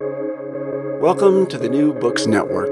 [0.00, 2.70] Welcome to the New Books Network.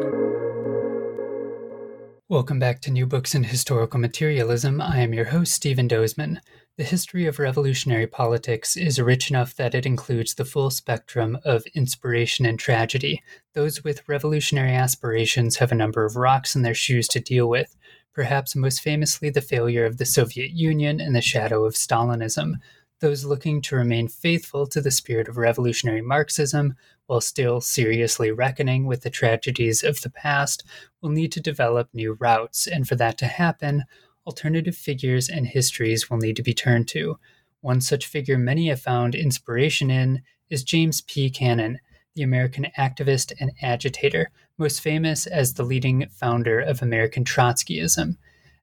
[2.28, 4.80] Welcome back to New Books in Historical Materialism.
[4.80, 6.38] I am your host, Stephen Dozeman.
[6.76, 11.66] The history of revolutionary politics is rich enough that it includes the full spectrum of
[11.74, 13.24] inspiration and tragedy.
[13.54, 17.76] Those with revolutionary aspirations have a number of rocks in their shoes to deal with,
[18.12, 22.60] perhaps most famously the failure of the Soviet Union and the shadow of Stalinism.
[23.00, 28.86] Those looking to remain faithful to the spirit of revolutionary Marxism while still seriously reckoning
[28.86, 30.64] with the tragedies of the past,
[31.00, 33.84] will need to develop new routes, and for that to happen,
[34.26, 37.18] alternative figures and histories will need to be turned to.
[37.60, 41.30] One such figure many have found inspiration in is James P.
[41.30, 41.78] Cannon,
[42.14, 48.16] the American activist and agitator, most famous as the leading founder of American Trotskyism.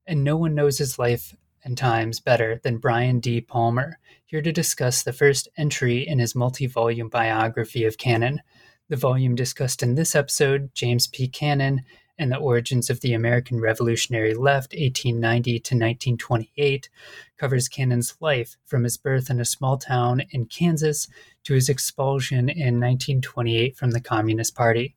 [0.08, 3.40] And no one knows his life and times better than Brian D.
[3.40, 4.00] Palmer,
[4.34, 8.42] here to discuss the first entry in his multi volume biography of Cannon.
[8.90, 11.28] The volume discussed in this episode, James P.
[11.28, 11.84] Cannon
[12.18, 16.90] and the Origins of the American Revolutionary Left, 1890 to 1928,
[17.38, 21.08] covers Cannon's life from his birth in a small town in Kansas
[21.44, 24.96] to his expulsion in 1928 from the Communist Party.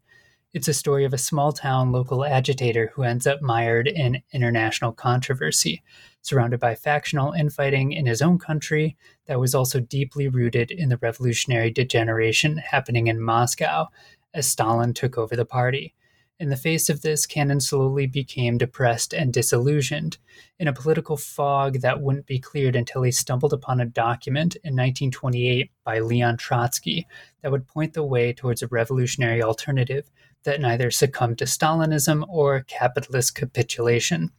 [0.54, 4.92] It's a story of a small town local agitator who ends up mired in international
[4.92, 5.82] controversy,
[6.22, 10.98] surrounded by factional infighting in his own country that was also deeply rooted in the
[10.98, 13.86] revolutionary degeneration happening in Moscow
[14.34, 15.94] as Stalin took over the party.
[16.38, 20.18] In the face of this, Cannon slowly became depressed and disillusioned
[20.58, 24.74] in a political fog that wouldn't be cleared until he stumbled upon a document in
[24.74, 27.06] 1928 by Leon Trotsky
[27.40, 30.10] that would point the way towards a revolutionary alternative
[30.44, 34.30] that neither succumbed to Stalinism or capitalist capitulation.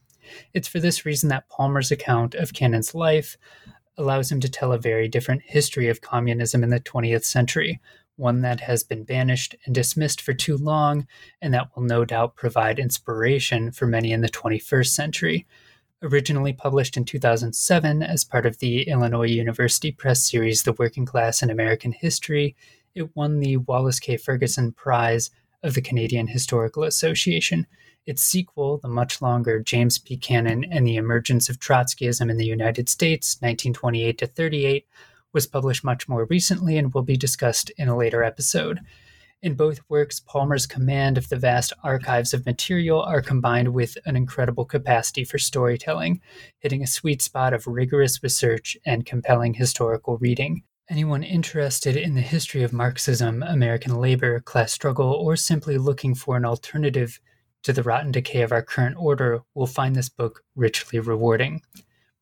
[0.54, 3.36] It's for this reason that Palmer's account of Cannon's life
[3.98, 7.80] allows him to tell a very different history of communism in the 20th century,
[8.16, 11.06] one that has been banished and dismissed for too long,
[11.42, 15.46] and that will no doubt provide inspiration for many in the 21st century.
[16.02, 21.42] Originally published in 2007 as part of the Illinois University Press series The Working Class
[21.42, 22.54] in American History,
[22.94, 24.16] it won the Wallace K.
[24.16, 25.30] Ferguson Prize
[25.62, 27.66] of the Canadian Historical Association.
[28.06, 30.16] Its sequel, the much longer James P.
[30.16, 34.86] Cannon and the Emergence of Trotskyism in the United States, 1928 to 38,
[35.32, 38.80] was published much more recently and will be discussed in a later episode.
[39.40, 44.16] In both works, Palmer's command of the vast archives of material are combined with an
[44.16, 46.20] incredible capacity for storytelling,
[46.58, 50.64] hitting a sweet spot of rigorous research and compelling historical reading.
[50.90, 56.34] Anyone interested in the history of Marxism, American labor, class struggle, or simply looking for
[56.34, 57.20] an alternative
[57.64, 61.60] to the rotten decay of our current order will find this book richly rewarding.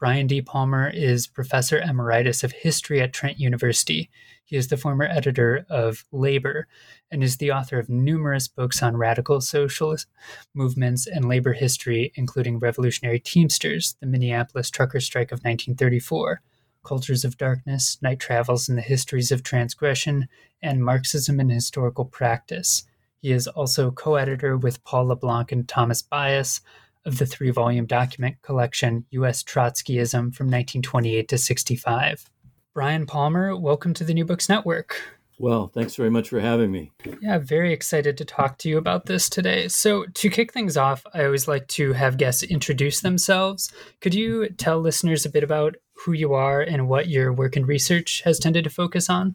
[0.01, 0.43] Brian D.
[0.43, 4.11] Palmer is Professor Emeritus of History at Trent University.
[4.45, 6.67] He is the former editor of Labor
[7.13, 10.09] and is the author of numerous books on radical socialist
[10.55, 16.43] movements and labor history, including Revolutionary Teamsters, the Minneapolis trucker strike of 1934,
[16.87, 20.29] Cultures of Darkness, Night Travels and the Histories of Transgression,
[20.63, 22.85] and Marxism and Historical Practice.
[23.21, 26.61] He is also co editor with Paul LeBlanc and Thomas Bias
[27.05, 29.43] of the three volume document collection U.S.
[29.43, 32.31] Trotskyism from 1928 to 65.
[32.73, 35.01] Brian Palmer, welcome to the New Books Network.
[35.39, 36.93] Well, thanks very much for having me.
[37.21, 39.69] Yeah, very excited to talk to you about this today.
[39.69, 43.71] So, to kick things off, I always like to have guests introduce themselves.
[44.01, 47.67] Could you tell listeners a bit about who you are and what your work and
[47.67, 49.35] research has tended to focus on?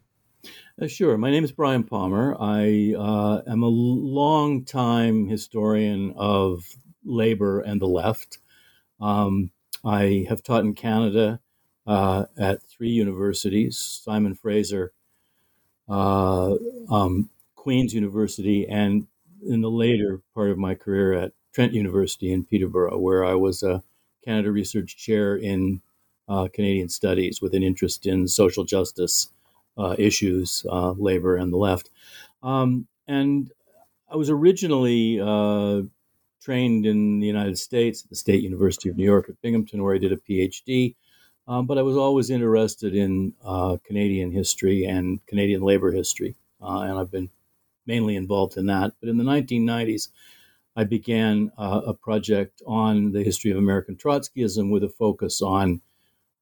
[0.82, 1.18] Uh, sure.
[1.18, 2.36] My name is Brian Palmer.
[2.40, 6.64] I uh, am a long time historian of
[7.04, 8.40] labor and the left.
[9.00, 9.52] Um,
[9.84, 11.40] I have taught in Canada
[11.88, 14.94] uh, at three universities Simon Fraser,
[15.90, 16.56] uh,
[16.90, 19.08] um, Queen's University, and
[19.48, 23.64] in the later part of my career at Trent University in Peterborough, where I was
[23.64, 23.84] a
[24.24, 25.82] Canada Research Chair in
[26.54, 29.30] Canadian Studies with an interest in social justice
[29.78, 31.90] uh, issues, uh, labor and the left.
[32.44, 33.52] Um, and
[34.10, 35.84] I was originally uh,
[36.42, 39.96] trained in the United States at the State University of New York at Binghamton, where
[39.96, 40.96] I did a PhD.
[41.48, 46.36] Um, but I was always interested in uh, Canadian history and Canadian labor history.
[46.62, 47.30] Uh, and I've been
[47.86, 48.94] mainly involved in that.
[49.00, 50.10] But in the 1990s,
[50.76, 55.82] I began uh, a project on the history of American Trotskyism with a focus on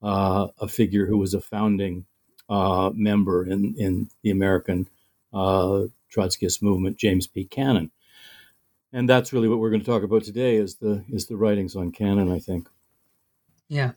[0.02, 2.06] uh, a figure who was a founding
[2.50, 4.88] uh, member in, in the American
[5.34, 7.46] uh, Trotskyist movement, James P.
[7.46, 7.92] Cannon.
[8.92, 11.76] And that's really what we're going to talk about today is the is the writings
[11.76, 12.68] on Cannon, I think.
[13.68, 13.92] Yeah.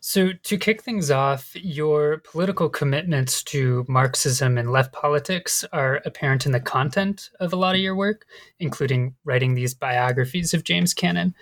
[0.00, 6.44] So to kick things off, your political commitments to Marxism and left politics are apparent
[6.44, 8.26] in the content of a lot of your work,
[8.58, 11.34] including writing these biographies of James Cannon.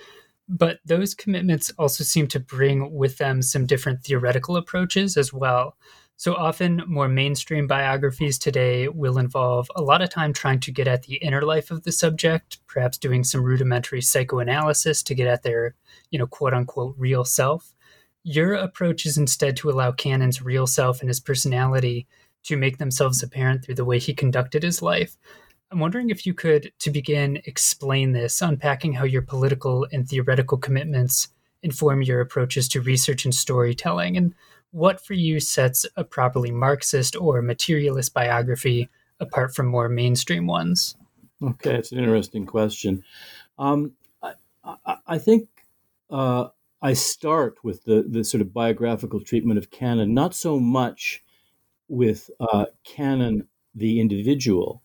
[0.48, 5.76] But those commitments also seem to bring with them some different theoretical approaches as well.
[6.16, 10.86] So often, more mainstream biographies today will involve a lot of time trying to get
[10.86, 15.42] at the inner life of the subject, perhaps doing some rudimentary psychoanalysis to get at
[15.42, 15.74] their,
[16.10, 17.74] you know, quote unquote real self.
[18.22, 22.06] Your approach is instead to allow Cannon's real self and his personality
[22.44, 25.16] to make themselves apparent through the way he conducted his life.
[25.72, 30.58] I'm wondering if you could, to begin, explain this, unpacking how your political and theoretical
[30.58, 31.28] commitments
[31.62, 34.34] inform your approaches to research and storytelling, and
[34.72, 40.94] what for you sets a properly Marxist or materialist biography apart from more mainstream ones?
[41.42, 43.02] Okay, it's an interesting question.
[43.58, 43.92] Um,
[44.22, 45.48] I, I, I, think
[46.10, 46.48] uh,
[46.82, 51.22] I start with the, the sort of biographical treatment of Cannon, not so much
[51.88, 54.82] with uh, Cannon the individual,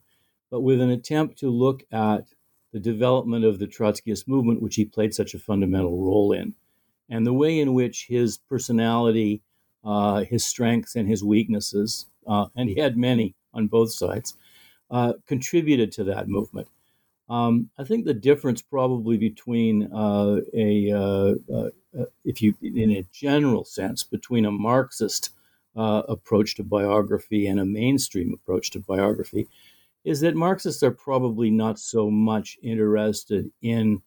[0.49, 2.25] but with an attempt to look at
[2.73, 6.53] the development of the Trotskyist movement, which he played such a fundamental role in,
[7.09, 9.41] and the way in which his personality
[9.87, 14.35] uh, his strengths and his weaknesses, uh, and he had many on both sides,
[14.91, 16.67] uh, contributed to that movement.
[17.29, 23.05] Um, I think the difference probably between uh, a, uh, uh, if you, in a
[23.13, 25.31] general sense, between a Marxist
[25.75, 29.47] approach to biography and a mainstream approach to biography,
[30.03, 34.01] is that Marxists are probably not so much interested in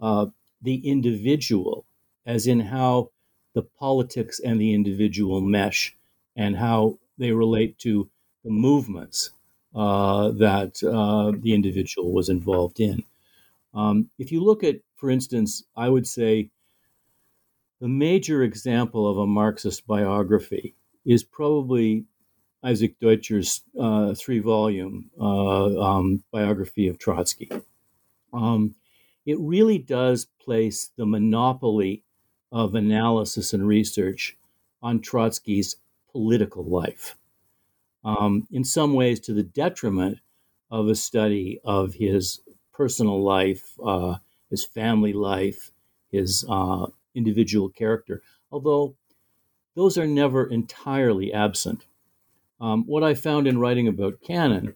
[0.00, 1.86] the individual
[2.26, 3.10] as in how
[3.54, 5.96] the politics and the individual mesh
[6.36, 8.08] and how they relate to
[8.44, 9.30] the movements
[9.74, 13.02] uh, that uh, the individual was involved in.
[13.74, 16.50] Um, if you look at, for instance, I would say
[17.80, 20.74] the major example of a Marxist biography
[21.04, 22.04] is probably
[22.68, 27.50] Isaac Deutscher's uh, three volume uh, um, biography of Trotsky.
[28.32, 28.74] Um,
[29.24, 32.02] it really does place the monopoly
[32.52, 34.36] of analysis and research
[34.82, 35.76] on Trotsky's
[36.12, 37.16] political life,
[38.04, 40.18] um, in some ways to the detriment
[40.70, 42.40] of a study of his
[42.74, 44.16] personal life, uh,
[44.50, 45.72] his family life,
[46.10, 48.22] his uh, individual character,
[48.52, 48.94] although
[49.74, 51.86] those are never entirely absent.
[52.60, 54.74] Um, what I found in writing about Cannon,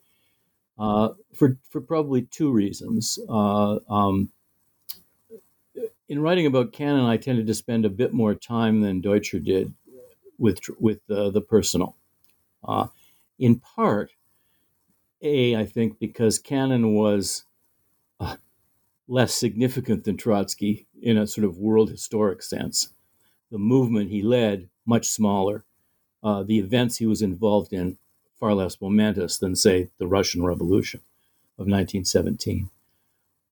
[0.78, 3.18] uh, for, for probably two reasons.
[3.28, 4.30] Uh, um,
[6.08, 9.72] in writing about Cannon, I tended to spend a bit more time than Deutscher did
[10.38, 11.96] with with uh, the personal.
[12.64, 12.88] Uh,
[13.38, 14.10] in part,
[15.22, 17.44] a I think because Cannon was
[18.20, 18.36] uh,
[19.08, 22.88] less significant than Trotsky in a sort of world historic sense.
[23.50, 25.64] The movement he led much smaller.
[26.22, 27.98] Uh, the events he was involved in
[28.38, 31.00] far less momentous than say the Russian Revolution
[31.58, 32.70] of 1917.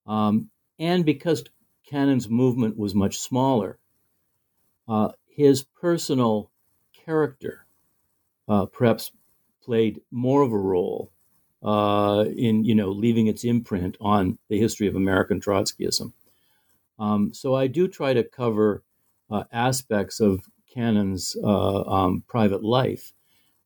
[0.07, 1.45] Um, and because
[1.91, 3.79] Cannon's movement was much smaller.
[4.89, 6.51] Uh, his personal
[6.93, 7.67] character
[8.49, 9.11] uh, perhaps
[9.63, 11.11] played more of a role
[11.63, 16.13] uh, in you know leaving its imprint on the history of American Trotskyism.
[16.99, 18.83] Um, so I do try to cover
[19.31, 20.43] uh, aspects of
[20.73, 23.13] Cannon's uh, um, private life,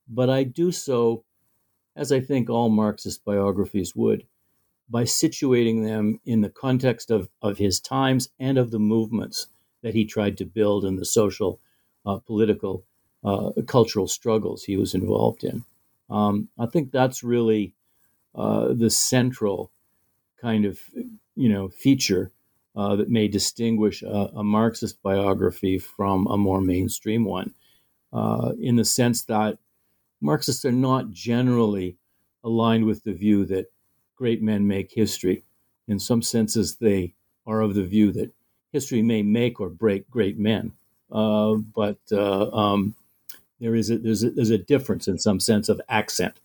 [0.08, 1.24] but I do so,
[1.96, 4.26] as I think all Marxist biographies would,
[4.88, 9.48] by situating them in the context of, of his times and of the movements
[9.82, 11.60] that he tried to build and the social,
[12.06, 12.84] uh, political,
[13.24, 15.64] uh, cultural struggles he was involved in.
[16.10, 17.74] Um, I think that's really
[18.34, 19.70] uh, the central
[20.40, 20.80] kind of
[21.36, 22.30] you know feature
[22.76, 27.54] uh, that may distinguish a, a, Marxist biography from a more mainstream one,
[28.12, 29.58] uh, in the sense that
[30.20, 31.96] Marxists are not generally
[32.42, 33.66] aligned with the view that
[34.16, 35.44] great men make history.
[35.86, 37.14] In some senses, they
[37.46, 38.32] are of the view that
[38.72, 40.72] history may make or break great men,
[41.12, 42.94] uh, but uh, um,
[43.60, 46.40] there is a, there's a, there's a difference in some sense of accent.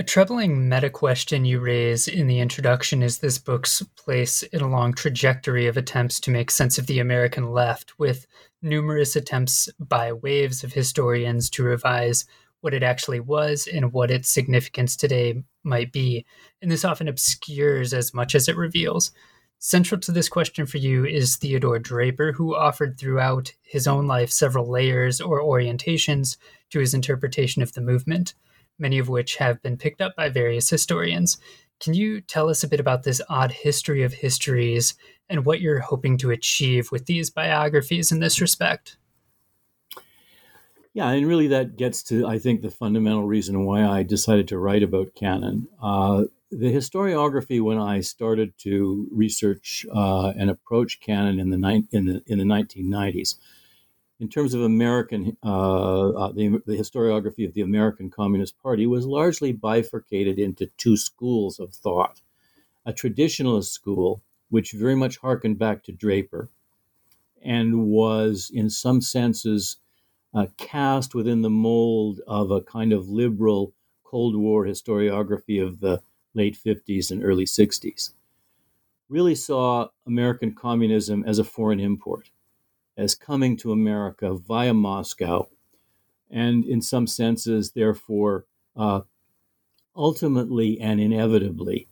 [0.00, 4.68] A troubling meta question you raise in the introduction is this book's place in a
[4.68, 8.24] long trajectory of attempts to make sense of the American left, with
[8.62, 12.26] numerous attempts by waves of historians to revise
[12.60, 16.24] what it actually was and what its significance today might be.
[16.62, 19.10] And this often obscures as much as it reveals.
[19.58, 24.30] Central to this question for you is Theodore Draper, who offered throughout his own life
[24.30, 26.36] several layers or orientations
[26.70, 28.34] to his interpretation of the movement,
[28.78, 31.38] many of which have been picked up by various historians.
[31.80, 34.94] Can you tell us a bit about this odd history of histories
[35.28, 38.96] and what you're hoping to achieve with these biographies in this respect?
[40.94, 44.58] Yeah, and really that gets to, I think, the fundamental reason why I decided to
[44.58, 45.68] write about Cannon.
[45.80, 51.86] Uh, the historiography, when I started to research uh, and approach Cannon in the, ni-
[51.92, 53.36] in the in the 1990s,
[54.20, 59.06] in terms of American, uh, uh, the, the, historiography of the American Communist Party was
[59.06, 62.20] largely bifurcated into two schools of thought.
[62.84, 66.48] A traditionalist school, which very much harkened back to Draper
[67.42, 69.76] and was, in some senses,
[70.34, 73.72] uh, cast within the mold of a kind of liberal
[74.02, 76.02] Cold War historiography of the
[76.34, 78.12] late 50s and early 60s,
[79.08, 82.30] really saw American communism as a foreign import
[82.98, 85.48] as coming to America via Moscow,
[86.30, 88.44] and in some senses, therefore,
[88.76, 89.00] uh,
[89.96, 91.88] ultimately and inevitably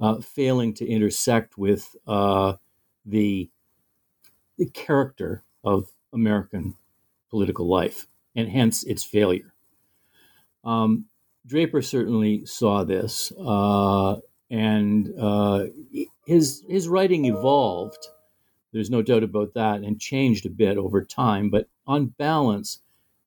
[0.00, 2.54] uh, failing to intersect with uh,
[3.04, 3.50] the,
[4.56, 6.74] the character of American
[7.28, 9.52] political life, and hence its failure.
[10.64, 11.06] Um,
[11.44, 14.16] Draper certainly saw this, uh,
[14.50, 15.66] and uh,
[16.24, 18.08] his his writing evolved
[18.76, 21.48] there's no doubt about that, and changed a bit over time.
[21.48, 22.80] But on balance,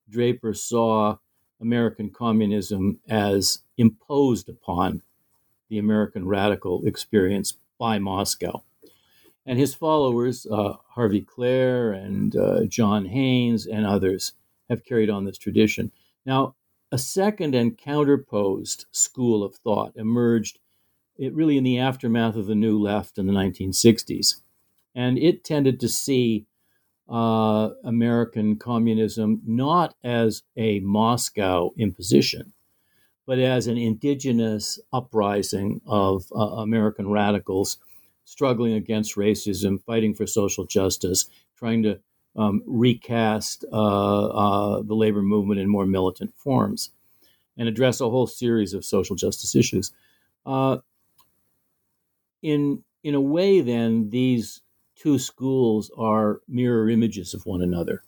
[0.08, 1.18] Draper saw
[1.60, 5.02] American communism as imposed upon
[5.68, 8.64] the American radical experience by Moscow.
[9.44, 14.34] And his followers, uh, Harvey Klehr and uh, John Haynes and others,
[14.70, 15.92] have carried on this tradition.
[16.28, 16.54] Now,
[16.92, 20.60] a second and counterposed school of thought emerged
[21.18, 24.36] it really in the aftermath of the New Left in the 1960s
[25.00, 26.46] and it tended to see
[27.10, 32.52] uh, American communism not as a Moscow imposition,
[33.26, 37.78] but as an indigenous uprising of uh, American radicals
[38.26, 41.98] struggling against racism, fighting for social justice, trying to
[42.36, 46.90] um, recast uh, uh the labor movement in more militant forms,
[47.58, 49.94] and address a whole series of social justice issues.
[50.46, 50.78] Uh,
[52.42, 54.62] in in a way, then these
[55.00, 58.04] two schools are mirror images of one another.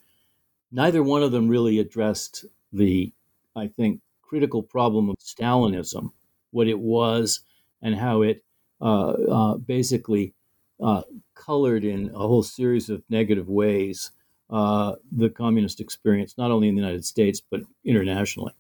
[0.72, 3.12] Neither one of them really addressed the,
[3.56, 6.12] I think, critical problem of Stalinism,
[6.52, 7.42] what it was,
[7.82, 8.44] and how it
[8.82, 10.34] uh, uh, basically
[10.82, 14.12] uh, colored in a whole series of negative ways
[14.50, 18.54] uh, the communist experience, not only in the United States, but internationally.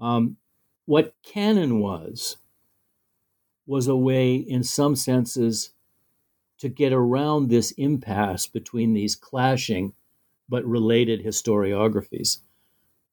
[0.00, 0.36] Um,
[0.86, 2.36] what Cannon was,
[3.66, 5.70] was a way, in some senses,
[6.60, 9.94] to get around this impasse between these clashing
[10.48, 12.38] but related historiographies.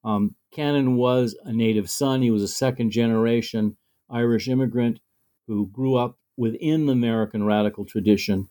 [0.04, 2.22] Um, Cannon was a native son.
[2.22, 3.78] He was a second generation
[4.10, 5.00] Irish immigrant
[5.48, 8.50] who grew up within the American radical tradition.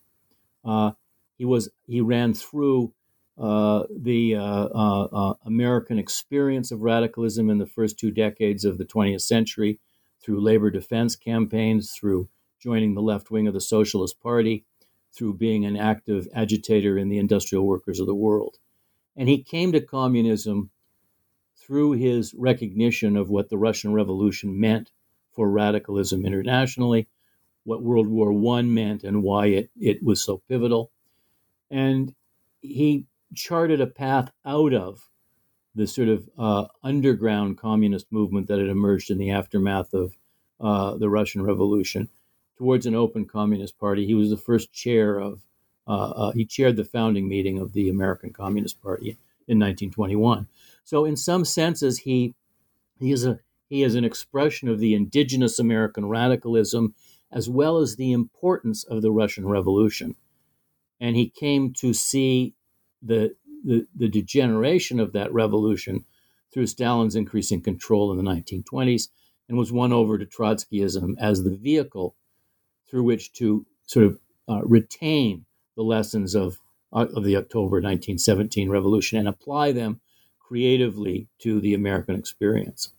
[0.64, 0.92] Uh,
[1.38, 2.92] he was he ran through
[3.38, 8.78] uh, the uh, uh, uh American experience of radicalism in the first two decades of
[8.78, 9.78] the 20th century
[10.22, 14.64] through labor defense campaigns, through joining the left wing of the Socialist Party,
[15.16, 18.58] through being an active agitator in the industrial workers of the world.
[19.16, 20.70] And he came to communism
[21.56, 24.90] through his recognition of what the Russian Revolution meant
[25.32, 27.08] for radicalism internationally,
[27.64, 30.90] what World War I meant, and why it, it was so pivotal.
[31.70, 32.14] And
[32.60, 35.08] he charted a path out of
[35.74, 40.16] the sort of uh, underground communist movement that had emerged in the aftermath of
[40.60, 42.08] uh, the Russian Revolution
[42.58, 44.06] towards an open communist party.
[44.06, 45.40] He was the first chair of,
[45.86, 50.48] uh, uh, he chaired the founding meeting of the American Communist Party in 1921.
[50.84, 52.34] So, in some senses, he
[52.98, 56.94] he is a he is an expression of the indigenous American radicalism
[57.32, 60.14] as well as the importance of the Russian Revolution.
[61.00, 62.54] And he came to see
[63.02, 63.34] the,
[63.64, 66.04] the, the degeneration of that revolution
[66.52, 69.08] through Stalin's increasing control in the 1920s
[69.48, 72.14] and was won over to Trotskyism as the vehicle
[72.88, 75.44] through which to sort of uh, retain
[75.76, 76.60] the lessons of,
[76.92, 80.00] uh, of the October 1917 revolution and apply them
[80.38, 82.90] creatively to the American experience.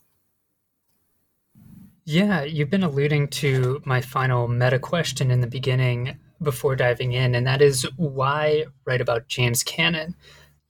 [2.04, 7.34] Yeah, you've been alluding to my final meta question in the beginning before diving in,
[7.34, 10.14] and that is why write about James Cannon?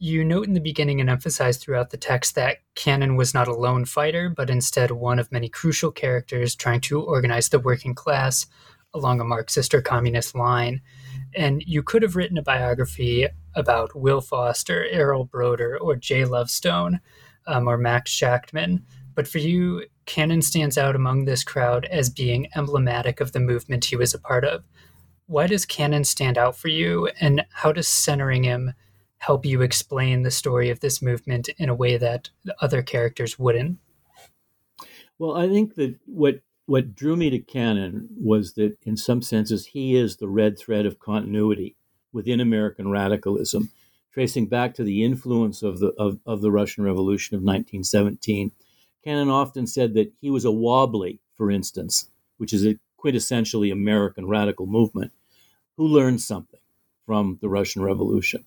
[0.00, 3.54] You note in the beginning and emphasize throughout the text that Cannon was not a
[3.54, 8.46] lone fighter, but instead one of many crucial characters trying to organize the working class
[8.94, 10.80] along a Marxist or communist line.
[11.34, 17.00] And you could have written a biography about Will Foster, Earl Browder, or Jay Lovestone,
[17.46, 18.82] um, or Max Shachtman.
[19.14, 23.84] But for you, Cannon stands out among this crowd as being emblematic of the movement
[23.84, 24.64] he was a part of.
[25.26, 28.72] Why does Cannon stand out for you, and how does centering him
[29.18, 32.30] help you explain the story of this movement in a way that
[32.60, 33.78] other characters wouldn't?
[35.18, 39.68] Well, I think that what what drew me to Cannon was that, in some senses,
[39.68, 41.74] he is the red thread of continuity
[42.12, 43.70] within American radicalism,
[44.12, 48.52] tracing back to the influence of the of, of the Russian Revolution of 1917.
[49.02, 54.28] Cannon often said that he was a wobbly, for instance, which is a quintessentially American
[54.28, 55.12] radical movement,
[55.78, 56.60] who learned something
[57.06, 58.44] from the Russian Revolution.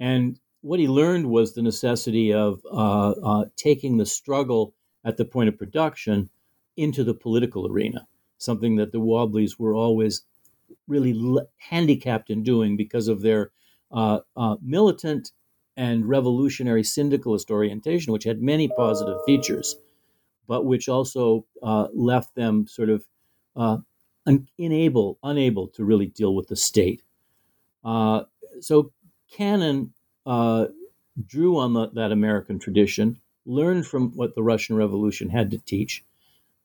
[0.00, 5.24] And what he learned was the necessity of uh, uh, taking the struggle at the
[5.24, 6.28] point of production
[6.76, 8.06] into the political arena,
[8.38, 10.22] something that the Wobblies were always
[10.88, 11.14] really
[11.58, 13.50] handicapped in doing because of their
[13.90, 15.32] uh, uh, militant
[15.76, 19.76] and revolutionary syndicalist orientation, which had many positive features,
[20.46, 23.04] but which also uh, left them sort of
[23.56, 23.78] uh,
[24.26, 27.02] un- unable, unable to really deal with the state.
[27.84, 28.22] Uh,
[28.60, 28.92] so
[29.30, 29.92] Cannon
[30.26, 30.66] uh,
[31.26, 36.04] drew on the, that American tradition, learned from what the Russian Revolution had to teach,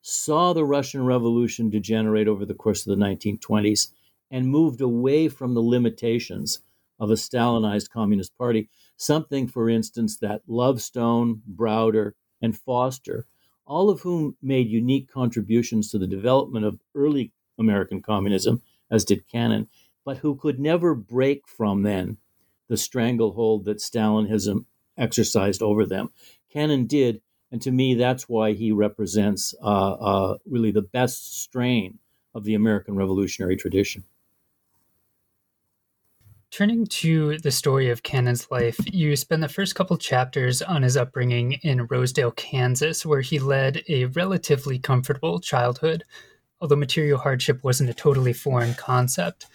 [0.01, 3.91] saw the Russian Revolution degenerate over the course of the 1920s,
[4.31, 6.61] and moved away from the limitations
[6.99, 8.69] of a Stalinized Communist Party.
[8.97, 13.25] Something, for instance, that Lovestone, Browder, and Foster,
[13.65, 18.61] all of whom made unique contributions to the development of early American communism,
[18.91, 19.67] as did Cannon,
[20.05, 22.17] but who could never break from then
[22.69, 24.65] the stranglehold that Stalinism
[24.97, 26.09] exercised over them.
[26.51, 31.99] Cannon did, and to me, that's why he represents uh, uh, really the best strain
[32.35, 34.03] of the American revolutionary tradition.
[36.49, 40.95] Turning to the story of Cannon's life, you spend the first couple chapters on his
[40.95, 46.03] upbringing in Rosedale, Kansas, where he led a relatively comfortable childhood,
[46.62, 49.45] although material hardship wasn't a totally foreign concept.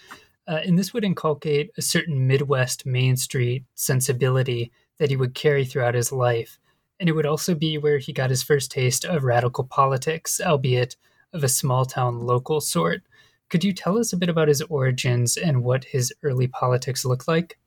[0.47, 5.65] Uh, and this would inculcate a certain Midwest Main Street sensibility that he would carry
[5.65, 6.59] throughout his life.
[7.03, 10.95] And it would also be where he got his first taste of radical politics, albeit
[11.33, 13.03] of a small town local sort.
[13.49, 17.27] Could you tell us a bit about his origins and what his early politics looked
[17.27, 17.59] like?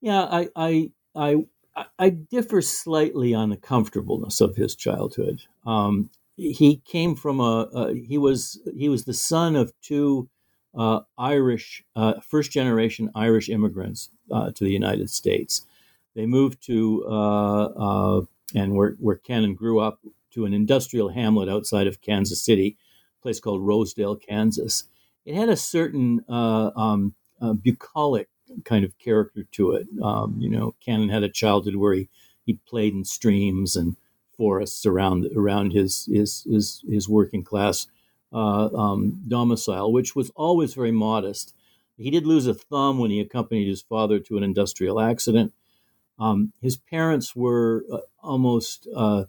[0.00, 1.44] Yeah, I, I, I,
[1.98, 5.40] I differ slightly on the comfortableness of his childhood.
[5.66, 10.28] Um, he came from a, he was he was the son of two
[10.78, 15.66] uh, Irish, uh, first generation Irish immigrants uh, to the United States.
[16.14, 18.20] They moved to, uh, uh,
[18.54, 20.00] and where, where Cannon grew up,
[20.32, 22.76] to an industrial hamlet outside of Kansas City,
[23.18, 24.84] a place called Rosedale, Kansas.
[25.24, 27.14] It had a certain uh, um,
[27.62, 28.28] bucolic
[28.64, 29.86] kind of character to it.
[30.02, 32.08] Um, you know, Cannon had a childhood where he,
[32.46, 33.96] he played in streams and
[34.36, 37.86] forests around around his his his, his working class
[38.32, 41.54] uh, um, domicile, which was always very modest.
[41.96, 45.52] He did lose a thumb when he accompanied his father to an industrial accident.
[46.20, 49.24] Um, his parents were uh, almost uh,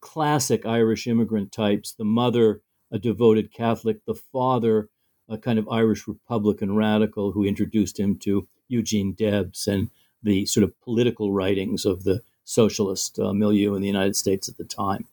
[0.00, 1.92] classic Irish immigrant types.
[1.92, 2.60] The mother,
[2.92, 4.90] a devoted Catholic, the father,
[5.28, 9.90] a kind of Irish Republican radical who introduced him to Eugene Debs and
[10.22, 14.56] the sort of political writings of the socialist uh, milieu in the United States at
[14.56, 15.06] the time.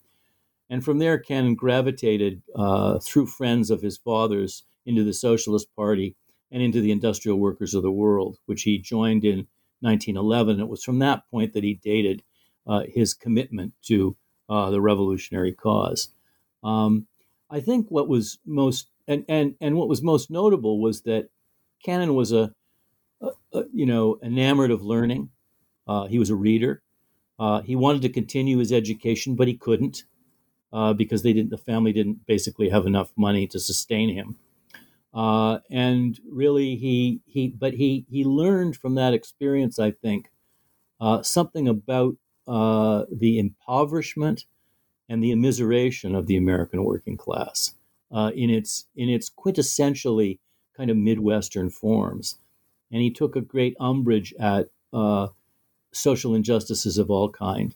[0.69, 6.15] And from there, Cannon gravitated uh, through friends of his father's into the Socialist Party
[6.51, 9.47] and into the Industrial Workers of the World, which he joined in
[9.81, 10.59] 1911.
[10.59, 12.23] It was from that point that he dated
[12.67, 14.15] uh, his commitment to
[14.49, 16.09] uh, the revolutionary cause.
[16.63, 17.07] Um,
[17.49, 21.29] I think what was most and, and and what was most notable was that
[21.83, 22.53] Cannon was a,
[23.21, 25.29] a, a you know enamored of learning.
[25.87, 26.81] Uh, he was a reader.
[27.37, 30.03] Uh, he wanted to continue his education, but he couldn't
[30.73, 31.51] uh, because they didn't.
[31.51, 34.37] The family didn't basically have enough money to sustain him.
[35.15, 39.79] Uh, and really, he he but he he learned from that experience.
[39.79, 40.31] I think
[41.01, 44.45] uh, something about uh, the impoverishment
[45.09, 47.75] and the immiseration of the American working class
[48.11, 50.39] uh, in its in its quintessentially
[50.77, 52.37] kind of midwestern forms.
[52.91, 55.27] And he took a great umbrage at uh,
[55.93, 57.73] social injustices of all kind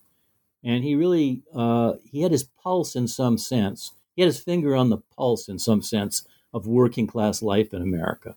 [0.64, 3.94] and he really uh, he had his pulse in some sense.
[4.16, 7.82] He had his finger on the pulse in some sense of working class life in
[7.82, 8.36] America.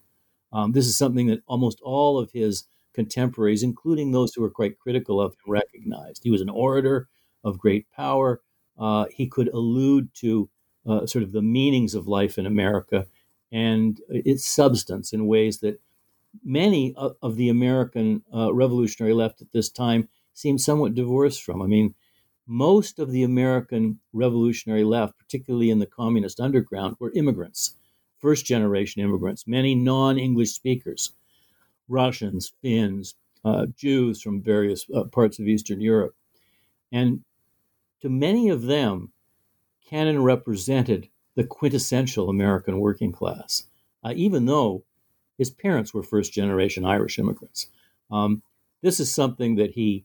[0.53, 4.79] Um, this is something that almost all of his contemporaries, including those who were quite
[4.79, 6.23] critical of him, recognized.
[6.23, 7.09] He was an orator
[7.43, 8.41] of great power.
[8.79, 10.51] Uh, he could allude to
[10.87, 13.07] uh, sort of the meanings of life in America
[13.51, 15.81] and its substance in ways that
[16.45, 21.61] many of, of the American uh, revolutionary left at this time seemed somewhat divorced from.
[21.61, 21.95] I mean,
[22.47, 27.77] most of the American revolutionary left, particularly in the communist underground, were immigrants,
[28.23, 31.13] first generation immigrants, many non English speakers,
[31.89, 36.15] Russians, Finns, uh, Jews from various uh, parts of Eastern Europe.
[36.93, 37.25] And
[38.01, 39.13] to many of them,
[39.85, 43.65] Cannon represented the quintessential American working class,
[44.05, 44.85] uh, even though
[45.37, 47.67] his parents were first generation Irish immigrants.
[48.11, 48.43] Um,
[48.83, 50.05] this is something that he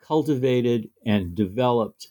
[0.00, 2.08] cultivated and developed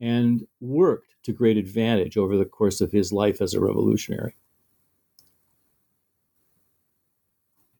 [0.00, 4.34] and worked to great advantage over the course of his life as a revolutionary.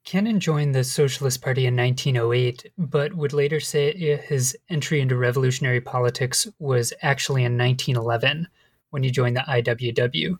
[0.06, 5.80] Cannon joined the Socialist Party in 1908, but would later say his entry into revolutionary
[5.80, 8.46] politics was actually in 1911
[8.90, 10.38] when he joined the IWW.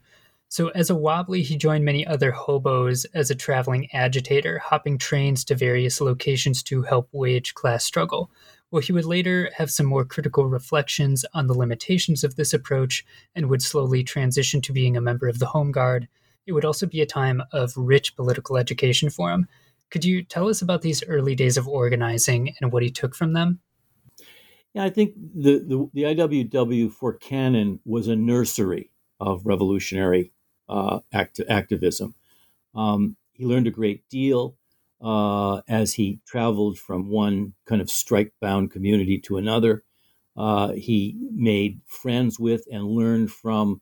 [0.48, 5.44] So, as a wobbly, he joined many other hobos as a traveling agitator, hopping trains
[5.46, 8.30] to various locations to help wage class struggle.
[8.70, 13.04] Well, he would later have some more critical reflections on the limitations of this approach
[13.34, 16.06] and would slowly transition to being a member of the Home Guard.
[16.46, 19.48] It would also be a time of rich political education for him.
[19.90, 23.32] Could you tell us about these early days of organizing and what he took from
[23.32, 23.60] them?
[24.74, 30.32] Yeah, I think the, the, the IWW for Cannon was a nursery of revolutionary
[30.68, 32.14] uh, act- activism.
[32.74, 34.56] Um, he learned a great deal
[35.00, 39.84] uh, as he traveled from one kind of strike bound community to another.
[40.36, 43.80] Uh, he made friends with and learned from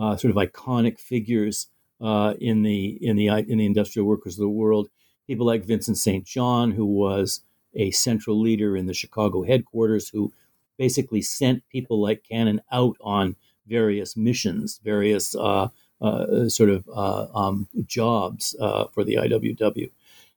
[0.00, 1.68] uh, sort of iconic figures
[2.00, 4.88] uh, in the in the in the industrial workers of the world.
[5.26, 6.24] People like Vincent St.
[6.24, 7.42] John, who was
[7.74, 10.32] a central leader in the Chicago headquarters who
[10.76, 13.36] basically sent people like Cannon out on
[13.66, 15.68] various missions, various uh,
[16.00, 19.90] uh, sort of uh, um, jobs uh, for the IWW.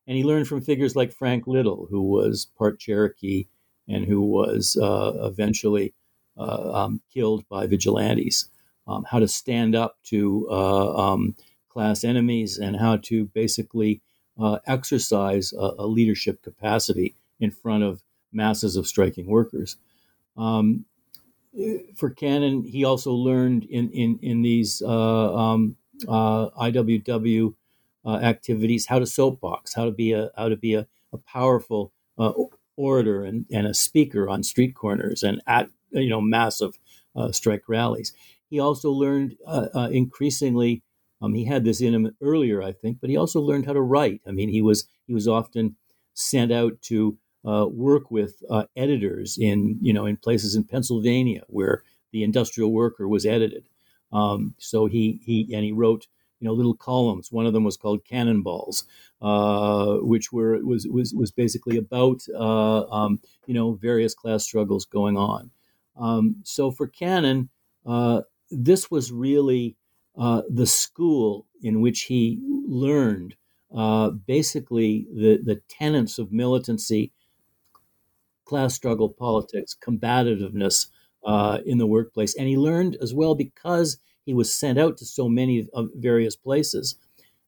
[0.06, 3.48] And he learned from figures like Frank Little, who was part Cherokee
[3.88, 5.94] and who was eventually
[6.38, 8.50] um, killed by vigilantes,
[8.86, 11.36] um, how to stand up to um,
[11.74, 14.02] class enemies and how to basically
[14.68, 19.78] exercise a, a leadership capacity in front of masses of striking workers.
[20.38, 20.86] Um,
[21.96, 25.76] for Cannon, he also learned in in in these uh, um,
[26.08, 27.54] uh, IWW
[28.06, 31.92] uh, activities how to soapbox, how to be a how to be a, a powerful
[32.18, 32.34] uh,
[32.76, 36.80] orator and, and a speaker on street corners and at you know massive
[37.16, 38.14] uh, strike rallies.
[38.50, 40.82] He also learned uh, increasingly.
[41.24, 43.82] Um, he had this in him earlier, I think, but he also learned how to
[43.82, 44.22] write.
[44.28, 45.78] I mean, he was he was often
[46.14, 51.44] sent out to uh, work with uh, editors in you know in places in Pennsylvania
[51.48, 53.70] where the industrial worker was edited.
[54.12, 56.08] Um, so he he and he wrote
[56.42, 57.32] you know little columns.
[57.32, 58.84] One of them was called Cannonballs,
[59.22, 64.86] uh, which were was was was basically about uh, um, you know various class struggles
[64.86, 65.52] going on.
[65.96, 67.50] Um, so for Cannon,
[67.86, 69.78] uh, this was really
[70.18, 73.36] uh, the school in which he learned
[74.26, 77.12] basically the the tenets of militancy
[78.46, 80.88] class struggle politics, combativeness
[81.26, 82.36] uh, in the workplace.
[82.36, 86.36] And he learned as well because he was sent out to so many of various
[86.36, 86.96] places,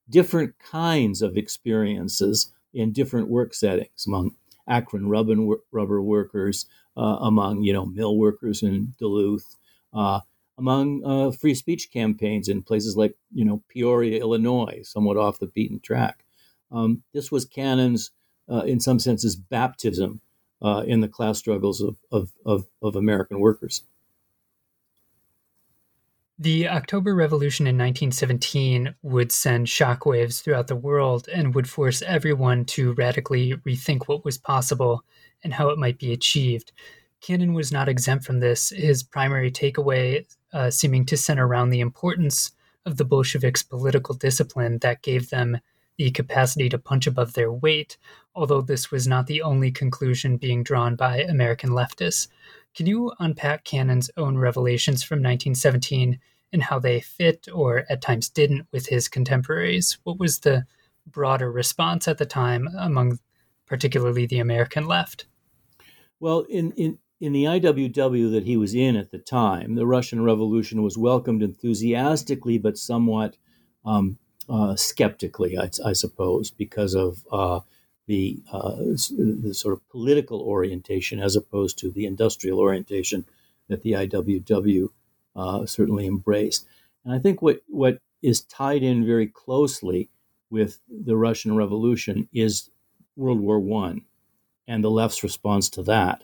[0.09, 4.31] different kinds of experiences in different work settings among
[4.67, 5.35] Akron rubber,
[5.71, 6.65] rubber workers,
[6.97, 9.57] uh, among you know mill workers in Duluth,
[9.93, 10.21] uh,
[10.57, 15.47] among uh, free speech campaigns in places like you know Peoria, Illinois, somewhat off the
[15.47, 16.23] beaten track.
[16.71, 18.11] Um, this was Cannon's,
[18.49, 20.21] uh, in some senses, baptism
[20.61, 23.83] uh, in the class struggles of, of, of, of American workers.
[26.37, 32.65] The October Revolution in 1917 would send shockwaves throughout the world and would force everyone
[32.65, 35.05] to radically rethink what was possible
[35.43, 36.73] and how it might be achieved.
[37.21, 41.81] Cannon was not exempt from this, his primary takeaway uh, seeming to center around the
[41.81, 42.53] importance
[42.85, 45.59] of the Bolsheviks' political discipline that gave them
[45.97, 47.97] the capacity to punch above their weight,
[48.33, 52.29] although this was not the only conclusion being drawn by American leftists.
[52.73, 56.19] Can you unpack Cannon's own revelations from 1917
[56.53, 59.97] and how they fit or at times didn't with his contemporaries?
[60.03, 60.65] What was the
[61.05, 63.19] broader response at the time among
[63.65, 65.25] particularly the American left?
[66.21, 70.23] Well, in, in, in the IWW that he was in at the time, the Russian
[70.23, 73.37] Revolution was welcomed enthusiastically but somewhat
[73.85, 74.17] um,
[74.49, 77.61] uh, skeptically, I, I, suppose, because of uh,
[78.07, 83.25] the, uh, the sort of political orientation as opposed to the industrial orientation
[83.69, 84.89] that the IWW
[85.35, 86.67] uh, certainly embraced.
[87.03, 90.09] And I think what, what is tied in very closely
[90.49, 92.69] with the Russian Revolution is
[93.15, 94.01] World War One
[94.67, 96.23] and the left's response to that.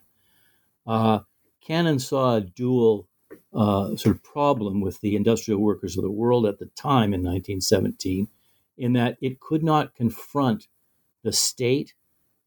[0.86, 1.20] Uh,
[1.62, 3.08] Cannon saw a dual
[3.54, 7.22] uh, sort of problem with the industrial workers of the world at the time in
[7.22, 8.28] 1917,
[8.78, 10.68] in that it could not confront
[11.24, 11.94] the state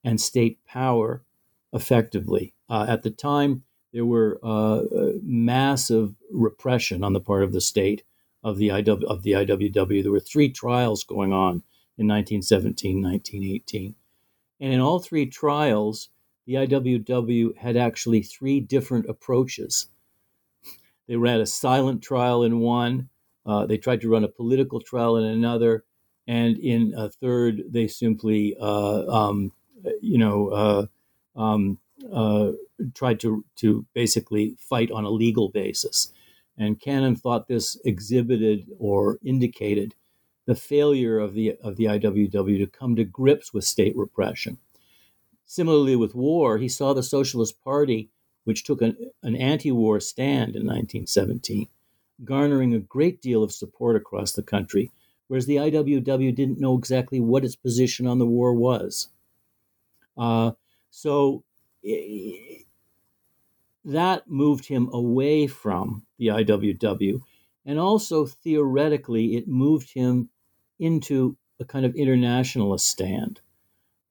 [0.02, 1.24] and state power
[1.72, 2.54] effectively.
[2.68, 4.82] Uh, at the time, there were uh,
[5.22, 8.02] massive repression on the part of the state
[8.42, 10.02] of the IW, of the IWW.
[10.02, 11.62] There were three trials going on
[11.96, 13.94] in 1917, 1918,
[14.60, 16.08] and in all three trials,
[16.46, 19.88] the IWW had actually three different approaches.
[21.06, 23.08] They ran a silent trial in one.
[23.46, 25.84] Uh, they tried to run a political trial in another,
[26.26, 29.52] and in a third, they simply, uh, um,
[30.00, 30.86] you know, uh,
[31.38, 31.78] um,
[32.12, 32.52] uh,
[32.94, 36.12] tried to to basically fight on a legal basis.
[36.56, 39.94] And Cannon thought this exhibited or indicated
[40.46, 44.58] the failure of the of the IWW to come to grips with state repression.
[45.54, 48.10] Similarly, with war, he saw the Socialist Party,
[48.42, 51.68] which took an, an anti-war stand in 1917,
[52.24, 54.90] garnering a great deal of support across the country,
[55.28, 59.10] whereas the IWW didn't know exactly what its position on the war was.
[60.18, 60.50] Uh,
[60.90, 61.44] so
[63.84, 67.20] that moved him away from the IWW.
[67.64, 70.30] And also, theoretically, it moved him
[70.80, 73.40] into a kind of internationalist stand.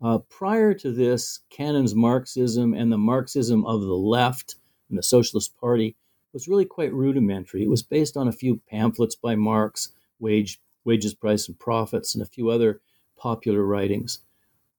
[0.04, 4.56] Uh, prior to this, Cannon's Marxism and the Marxism of the left
[4.90, 5.96] and the Socialist Party
[6.34, 7.64] was really quite rudimentary.
[7.64, 12.22] It was based on a few pamphlets by Marx, Wage, Wages, Price, and Profits, and
[12.22, 12.82] a few other
[13.18, 14.20] popular writings.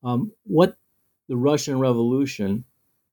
[0.03, 0.77] Um, what
[1.29, 2.65] the Russian Revolution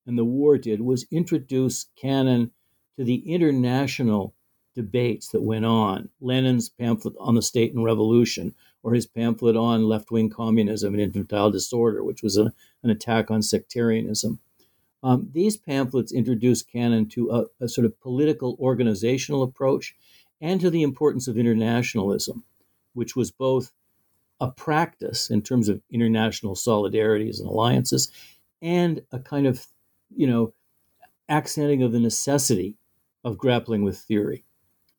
[0.06, 2.52] and the war did was introduce Cannon
[2.97, 4.34] to the international
[4.76, 6.10] debates that went on.
[6.19, 11.02] Lenin's pamphlet on the state and revolution, or his pamphlet on left wing communism and
[11.02, 14.39] infantile disorder, which was a, an attack on sectarianism.
[15.04, 19.96] Um, these pamphlets introduced Cannon to a, a sort of political organizational approach
[20.39, 22.44] and to the importance of internationalism,
[22.94, 23.72] which was both
[24.39, 28.12] a practice in terms of international solidarities and alliances
[28.62, 29.67] and a kind of,
[30.15, 30.54] you know,
[31.30, 32.76] accenting of the necessity
[33.24, 34.44] of grappling with theory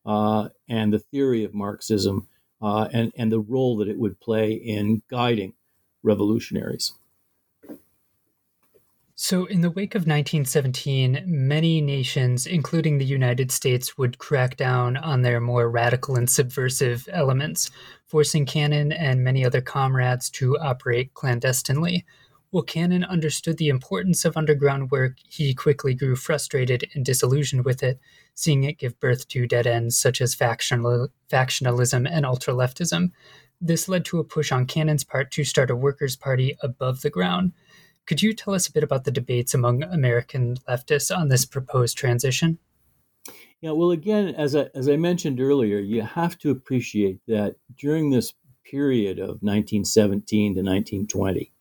[0.07, 2.29] uh, and the theory of Marxism
[2.63, 5.55] uh, and, and the role that it would play in guiding
[6.03, 6.93] revolutionaries.
[9.15, 14.97] So, in the wake of 1917, many nations, including the United States, would crack down
[14.97, 17.71] on their more radical and subversive elements,
[18.07, 22.05] forcing Cannon and many other comrades to operate clandestinely.
[22.53, 27.83] While Cannon understood the importance of underground work, he quickly grew frustrated and disillusioned with
[27.83, 27.99] it,
[28.35, 33.13] seeing it give birth to dead ends such as factional, factionalism and ultra leftism.
[33.59, 37.09] This led to a push on Cannon's part to start a workers' party above the
[37.09, 37.53] ground.
[38.05, 41.97] Could you tell us a bit about the debates among American leftists on this proposed
[41.97, 42.59] transition?
[43.63, 48.11] Yeah, well, again, as I, as I mentioned earlier, you have to appreciate that during
[48.11, 51.52] this period of 1917 to 1920,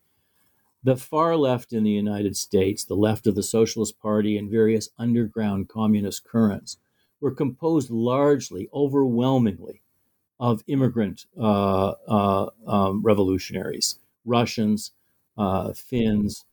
[0.84, 4.90] the far left in the United States, the left of the Socialist Party, and various
[4.98, 6.78] underground communist currents
[7.20, 9.82] were composed largely, overwhelmingly,
[10.40, 14.92] of immigrant uh, uh, um, revolutionaries, Russians,
[15.38, 16.46] uh, Finns,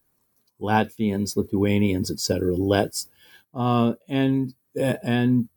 [0.60, 3.08] Latvians, Lithuanians, etc., Letts,
[3.54, 5.48] uh, and and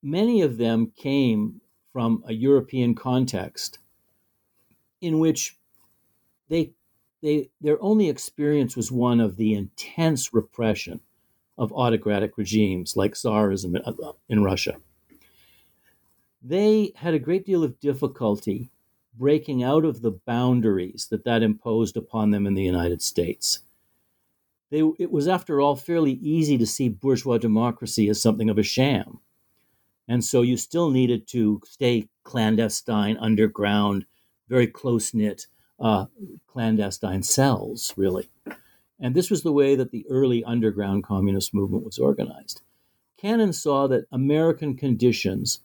[0.00, 1.60] many of them came
[1.92, 3.78] from a European context
[5.00, 5.56] in which
[6.48, 6.72] they
[7.22, 11.00] they, their only experience was one of the intense repression
[11.56, 14.76] of autocratic regimes like Tsarism in, uh, in Russia.
[16.42, 18.70] They had a great deal of difficulty
[19.18, 23.60] breaking out of the boundaries that that imposed upon them in the United States.
[24.70, 28.62] They, it was, after all, fairly easy to see bourgeois democracy as something of a
[28.62, 29.18] sham.
[30.06, 34.04] And so you still needed to stay clandestine, underground,
[34.48, 35.46] very close knit,
[35.80, 36.06] uh,
[36.46, 38.28] clandestine cells, really.
[39.00, 42.62] And this was the way that the early underground communist movement was organized.
[43.16, 45.60] Cannon saw that American conditions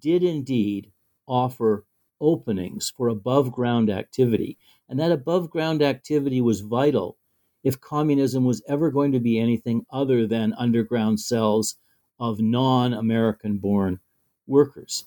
[0.00, 0.90] did indeed
[1.26, 1.84] offer
[2.20, 4.56] openings for above ground activity,
[4.88, 7.16] and that above ground activity was vital
[7.62, 11.76] if communism was ever going to be anything other than underground cells
[12.20, 13.98] of non American born
[14.46, 15.04] workers.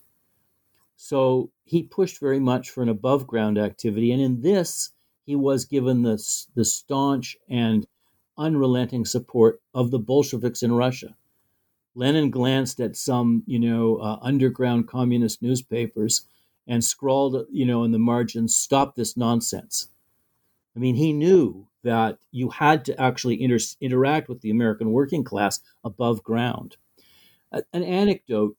[0.98, 4.12] So he pushed very much for an above ground activity.
[4.12, 4.92] And in this,
[5.26, 6.22] he was given the,
[6.56, 7.88] the staunch and
[8.38, 11.16] unrelenting support of the Bolsheviks in Russia.
[11.96, 16.28] Lenin glanced at some, you know, uh, underground communist newspapers
[16.68, 19.88] and scrawled, you know, in the margins, "Stop this nonsense."
[20.76, 25.24] I mean, he knew that you had to actually inter- interact with the American working
[25.24, 26.78] class above ground.
[27.52, 28.58] an anecdote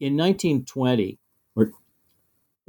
[0.00, 1.19] in 1920, or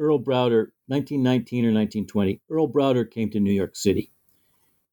[0.02, 4.12] Earl Browder, 1919 or 1920, Earl Browder came to New York City.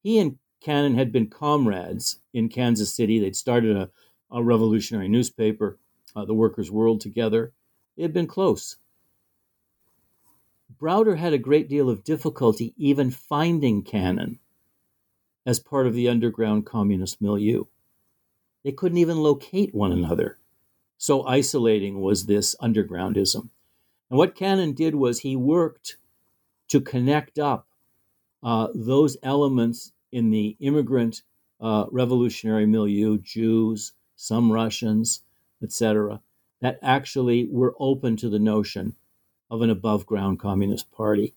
[0.03, 3.19] He and Cannon had been comrades in Kansas City.
[3.19, 3.89] They'd started a,
[4.31, 5.79] a revolutionary newspaper,
[6.15, 7.53] uh, The Workers' World, together.
[7.97, 8.75] They had been close.
[10.79, 14.39] Browder had a great deal of difficulty even finding Cannon
[15.45, 17.65] as part of the underground communist milieu.
[18.63, 20.37] They couldn't even locate one another.
[20.97, 23.49] So isolating was this undergroundism.
[24.09, 25.97] And what Cannon did was he worked
[26.69, 27.67] to connect up
[28.41, 31.21] uh, those elements in the immigrant
[31.61, 35.21] uh, revolutionary milieu, Jews, some Russians,
[35.61, 36.21] etc.,
[36.61, 38.95] that actually were open to the notion
[39.49, 41.33] of an above ground communist party.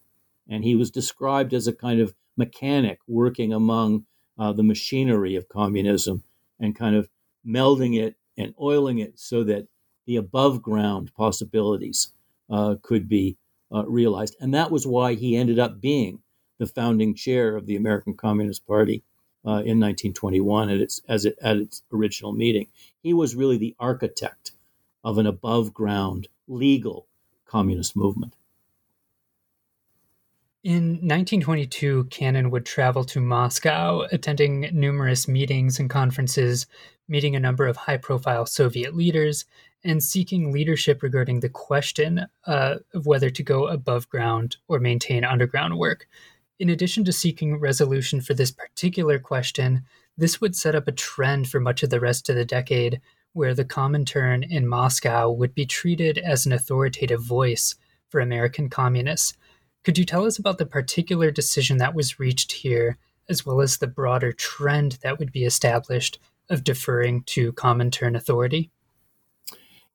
[0.49, 4.07] And he was described as a kind of mechanic working among
[4.39, 6.23] uh, the machinery of communism
[6.59, 7.09] and kind of
[7.47, 9.67] melding it and oiling it so that
[10.07, 12.13] the above ground possibilities
[12.83, 13.37] could be
[13.73, 14.37] uh, realized.
[14.41, 16.21] And that was why he ended up being
[16.59, 19.03] the founding chair of the American Communist Party
[19.45, 22.69] uh, in 1921 at its, as it, at its original meeting.
[23.03, 24.53] He was really the architect
[25.03, 27.07] of an above ground legal
[27.47, 28.37] communist movement.
[30.63, 36.69] In 1922, Cannon would travel to Moscow, attending numerous meetings and conferences,
[37.09, 39.45] meeting a number of high profile Soviet leaders,
[39.85, 45.25] and seeking leadership regarding the question uh, of whether to go above ground or maintain
[45.25, 46.07] underground work.
[46.59, 49.85] In addition to seeking resolution for this particular question,
[50.17, 53.01] this would set up a trend for much of the rest of the decade
[53.33, 57.75] where the Comintern in Moscow would be treated as an authoritative voice
[58.11, 59.35] for American communists.
[59.85, 63.79] Could you tell us about the particular decision that was reached here, as well as
[63.79, 68.71] the broader trend that would be established of deferring to Comintern authority?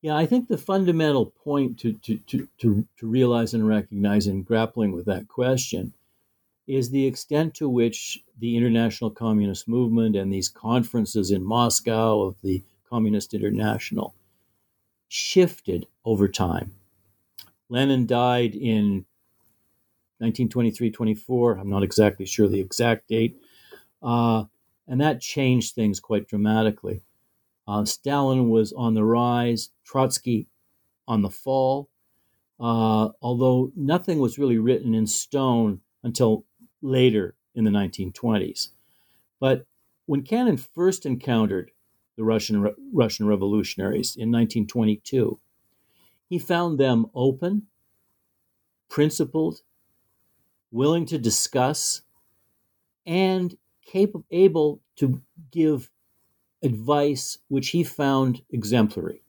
[0.01, 4.43] Yeah, I think the fundamental point to, to, to, to, to realize and recognize in
[4.43, 5.93] grappling with that question
[6.67, 12.35] is the extent to which the international communist movement and these conferences in Moscow of
[12.43, 14.13] the Communist International
[15.07, 16.73] shifted over time.
[17.69, 19.05] Lenin died in
[20.19, 21.57] 1923 24.
[21.57, 23.41] I'm not exactly sure the exact date.
[24.01, 24.45] Uh,
[24.87, 27.01] and that changed things quite dramatically.
[27.67, 30.47] Uh, Stalin was on the rise, Trotsky
[31.07, 31.89] on the fall,
[32.59, 36.45] uh, although nothing was really written in stone until
[36.81, 38.69] later in the 1920s.
[39.39, 39.65] But
[40.05, 41.71] when Cannon first encountered
[42.15, 45.39] the Russian, Russian revolutionaries in 1922,
[46.29, 47.67] he found them open,
[48.89, 49.61] principled,
[50.71, 52.01] willing to discuss,
[53.05, 55.89] and capable, able to give
[56.63, 59.21] advice which he found exemplary.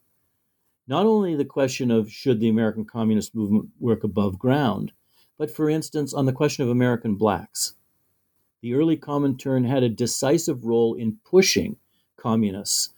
[0.87, 4.93] Not only the question of should the American communist movement work above ground,
[5.37, 7.75] but for instance, on the question of American blacks.
[8.61, 11.77] The early Comintern had a decisive role in pushing
[12.17, 12.91] communists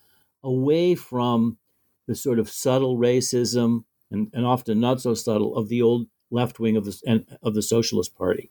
[0.43, 1.59] away from
[2.07, 6.59] the sort of subtle racism and, and often not so subtle of the old left
[6.59, 8.51] wing of the, of the Socialist Party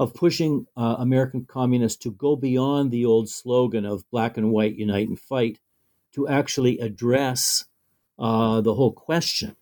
[0.00, 4.74] of pushing uh, American communists to go beyond the old slogan of black and white
[4.74, 5.58] unite and fight
[6.10, 7.66] to actually address
[8.18, 9.56] uh, the whole question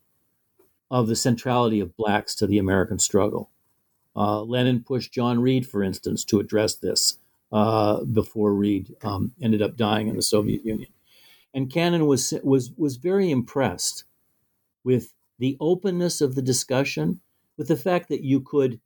[0.93, 3.51] of the centrality of blacks to the American struggle.
[4.15, 7.19] Uh, Lenin pushed John Reed, for instance, to address this
[7.51, 10.91] uh, before Reed um, ended up dying in the Soviet Union.
[11.53, 14.05] And Cannon was, was, was very impressed
[14.85, 17.23] with the openness of the discussion,
[17.57, 18.79] with the fact that you could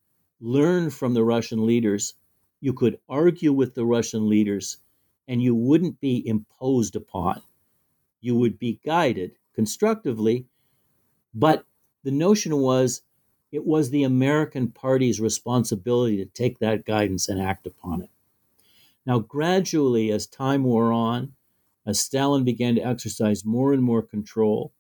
[0.42, 2.14] learn from the Russian leaders,
[2.60, 4.78] you could argue with the Russian leaders,
[5.28, 7.40] and you wouldn't be imposed upon.
[8.20, 10.46] You would be guided constructively,
[11.32, 11.64] but
[12.02, 13.02] the notion was
[13.52, 18.10] it was the American party's responsibility to take that guidance and act upon it.
[19.06, 21.34] Now, gradually, as time wore on,
[21.86, 24.72] as Stalin began to exercise more and more control,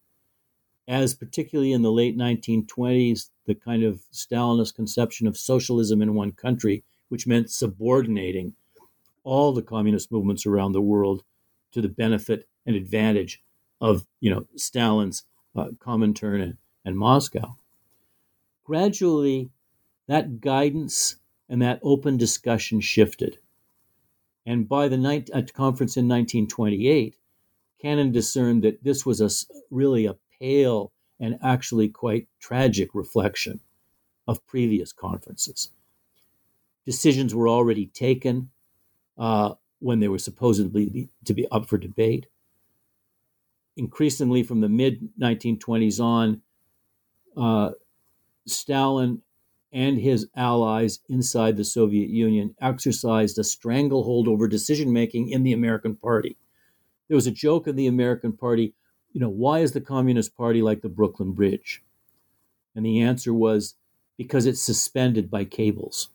[0.88, 6.32] as particularly in the late 1920s, the kind of Stalinist conception of socialism in one
[6.32, 8.54] country, which meant subordinating
[9.24, 11.22] all the communist movements around the world
[11.72, 13.42] to the benefit and advantage
[13.80, 15.24] of you know Stalin's
[15.56, 17.56] uh, Comintern and, and Moscow.
[18.64, 19.50] Gradually,
[20.06, 21.16] that guidance
[21.48, 23.38] and that open discussion shifted.
[24.46, 27.16] And by the night, conference in 1928,
[27.80, 29.28] Cannon discerned that this was a,
[29.70, 33.60] really a pale and actually quite tragic reflection
[34.26, 35.70] of previous conferences.
[36.84, 38.50] Decisions were already taken
[39.16, 42.26] uh, when they were supposedly to be up for debate.
[43.76, 46.42] Increasingly, from the mid 1920s on,
[47.36, 47.70] uh,
[48.46, 49.22] Stalin
[49.72, 55.52] and his allies inside the Soviet Union exercised a stranglehold over decision making in the
[55.52, 56.36] American Party.
[57.08, 58.74] There was a joke in the American Party,
[59.12, 61.82] you know, why is the Communist Party like the Brooklyn Bridge?
[62.74, 63.74] And the answer was
[64.16, 66.10] because it's suspended by cables.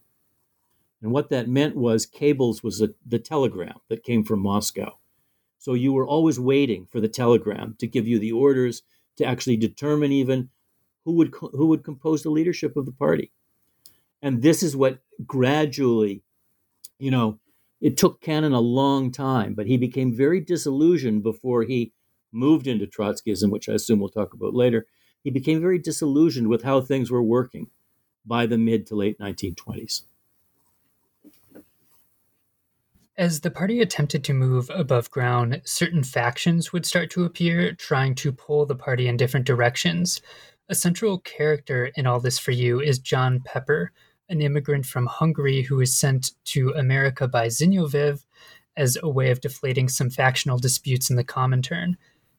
[1.01, 4.97] And what that meant was cables was a, the telegram that came from Moscow.
[5.59, 8.83] So you were always waiting for the telegram to give you the orders
[9.17, 10.49] to actually determine even
[11.05, 13.31] who would who would compose the leadership of the party.
[14.21, 16.23] And this is what gradually,
[16.99, 17.39] you know,
[17.79, 21.93] it took Cannon a long time, but he became very disillusioned before he
[22.37, 24.87] moved into Trotskyism, which I assume we'll talk about later.
[25.23, 27.67] He became very disillusioned with how things were working
[28.25, 30.03] by the mid to late 1920s.
[33.17, 38.13] As the party attempted to move above ground, certain factions would start to appear, trying
[38.15, 40.21] to pull the party in different directions.
[40.69, 43.91] A central character in all this for you is John Pepper,
[44.29, 48.23] an immigrant from Hungary who was sent to America by Zinoviev
[48.75, 51.95] as a way of deflating some factional disputes in the Comintern.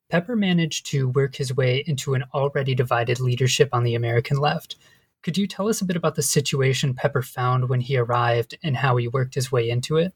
[0.09, 4.76] Pepper managed to work his way into an already divided leadership on the American left.
[5.22, 8.76] Could you tell us a bit about the situation Pepper found when he arrived and
[8.76, 10.14] how he worked his way into it?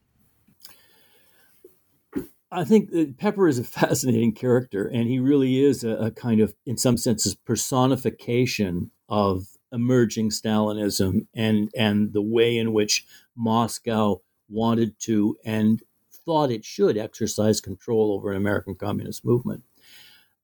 [2.50, 6.54] I think Pepper is a fascinating character, and he really is a, a, kind of,
[6.66, 14.98] in some senses, personification of emerging Stalinism and and the way in which Moscow wanted
[15.00, 15.82] to and
[16.12, 19.64] thought it should exercise control over an American communist movement.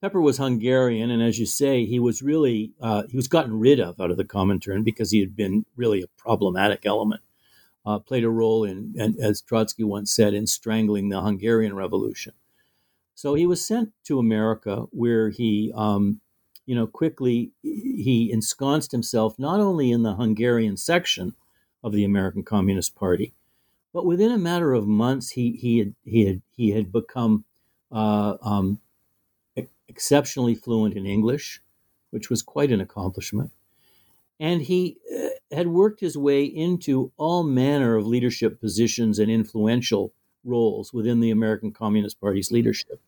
[0.00, 3.80] Pepper was Hungarian, and as you say, he was really uh, he was gotten rid
[3.80, 7.22] of out of the Comintern because he had been really a problematic element.
[7.84, 12.34] Uh, played a role in, and as Trotsky once said, in strangling the Hungarian Revolution.
[13.14, 16.20] So he was sent to America, where he um,
[16.68, 21.34] you know, quickly he ensconced himself not only in the Hungarian section
[21.82, 23.32] of the American Communist Party,
[23.94, 27.46] but within a matter of months, he he had he had he had become
[27.90, 28.80] uh, um,
[29.88, 31.60] exceptionally fluent in English,
[32.10, 33.50] which was quite an accomplishment,
[34.40, 40.12] and he uh, had worked his way into all manner of leadership positions and influential
[40.44, 43.00] roles within the American Communist Party's leadership.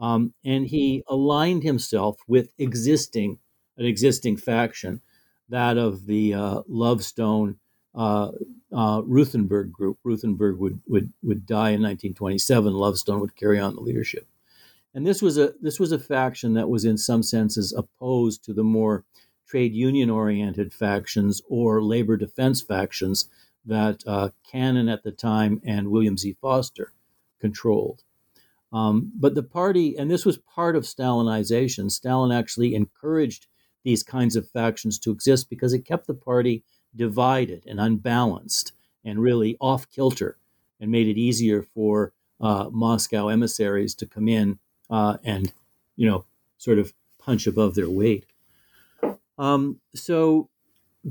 [0.00, 3.38] Um, and he aligned himself with existing
[3.76, 5.00] an existing faction,
[5.48, 7.58] that of the uh, Lovestone
[7.94, 8.30] uh,
[8.72, 9.98] uh, Ruthenberg group.
[10.04, 12.72] Ruthenberg would, would would die in 1927.
[12.72, 14.26] Lovestone would carry on the leadership,
[14.94, 18.54] and this was a this was a faction that was in some senses opposed to
[18.54, 19.04] the more
[19.46, 23.28] trade union oriented factions or labor defense factions
[23.66, 26.36] that uh, Cannon at the time and William Z.
[26.40, 26.92] Foster
[27.40, 28.02] controlled.
[28.72, 33.46] Um, but the party, and this was part of Stalinization, Stalin actually encouraged
[33.84, 36.64] these kinds of factions to exist because it kept the party
[36.96, 38.72] divided and unbalanced
[39.04, 40.38] and really off kilter
[40.80, 44.58] and made it easier for uh, Moscow emissaries to come in
[44.90, 45.52] uh, and,
[45.96, 46.24] you know,
[46.58, 48.26] sort of punch above their weight.
[49.38, 50.48] Um, so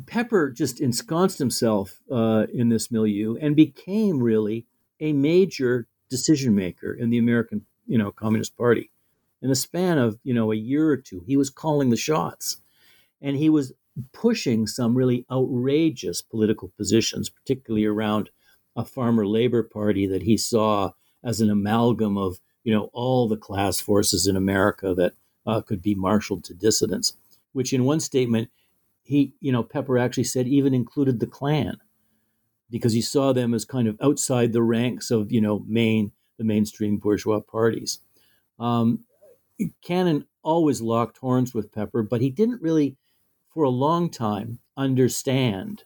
[0.06, 4.66] Pepper just ensconced himself uh, in this milieu and became really
[5.00, 8.90] a major decision maker in the American, you know, Communist Party.
[9.42, 12.58] In the span of, you know, a year or two, he was calling the shots.
[13.22, 13.74] And he was
[14.12, 18.30] pushing some really outrageous political positions, particularly around
[18.76, 20.92] a farmer labor party that he saw
[21.24, 25.14] as an amalgam of, you know, all the class forces in America that
[25.46, 27.14] uh, could be marshaled to dissidents,
[27.52, 28.50] which in one statement,
[29.04, 31.78] he, you know, Pepper actually said even included the Klan
[32.70, 36.44] because he saw them as kind of outside the ranks of you know main the
[36.44, 38.00] mainstream bourgeois parties.
[38.60, 39.06] Um,
[39.82, 42.98] Cannon always locked horns with Pepper, but he didn't really,
[43.54, 45.84] for a long time, understand,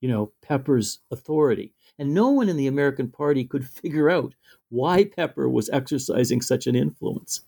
[0.00, 1.72] you know, Pepper's authority.
[2.00, 4.34] And no one in the American Party could figure out
[4.70, 7.42] why Pepper was exercising such an influence.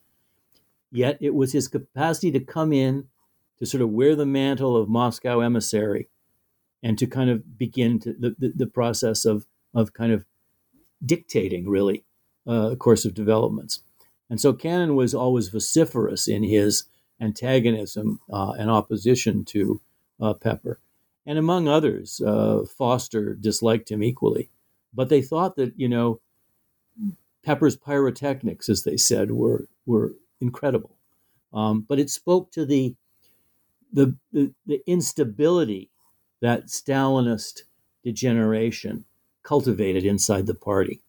[0.92, 3.08] Yet it was his capacity to come in,
[3.58, 6.08] to sort of wear the mantle of Moscow emissary,
[6.82, 10.26] and to kind of begin to, the, the, the process of, of kind of
[11.04, 12.04] dictating really
[12.46, 13.80] uh, a course of developments.
[14.28, 16.84] And so Cannon was always vociferous in his
[17.18, 19.80] antagonism uh, and opposition to
[20.20, 20.78] uh, Pepper.
[21.26, 24.50] And among others, uh, Foster disliked him equally.
[24.94, 26.20] But they thought that you know,
[27.44, 30.96] Pepper's pyrotechnics, as they said, were were incredible.
[31.52, 32.94] Um, but it spoke to the,
[33.92, 35.90] the the the instability
[36.40, 37.62] that Stalinist
[38.04, 39.04] degeneration
[39.42, 41.00] cultivated inside the party.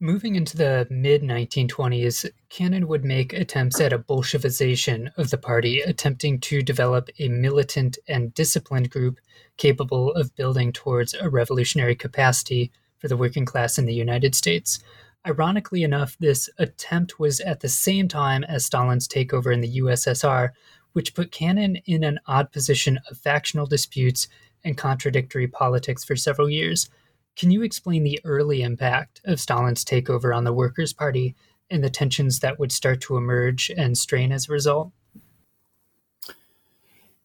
[0.00, 5.80] Moving into the mid 1920s, Cannon would make attempts at a Bolshevization of the party,
[5.80, 9.20] attempting to develop a militant and disciplined group
[9.56, 14.80] capable of building towards a revolutionary capacity for the working class in the United States.
[15.26, 20.50] Ironically enough, this attempt was at the same time as Stalin's takeover in the USSR,
[20.92, 24.26] which put Cannon in an odd position of factional disputes
[24.64, 26.90] and contradictory politics for several years.
[27.36, 31.34] Can you explain the early impact of Stalin's takeover on the Workers' Party
[31.70, 34.92] and the tensions that would start to emerge and strain as a result?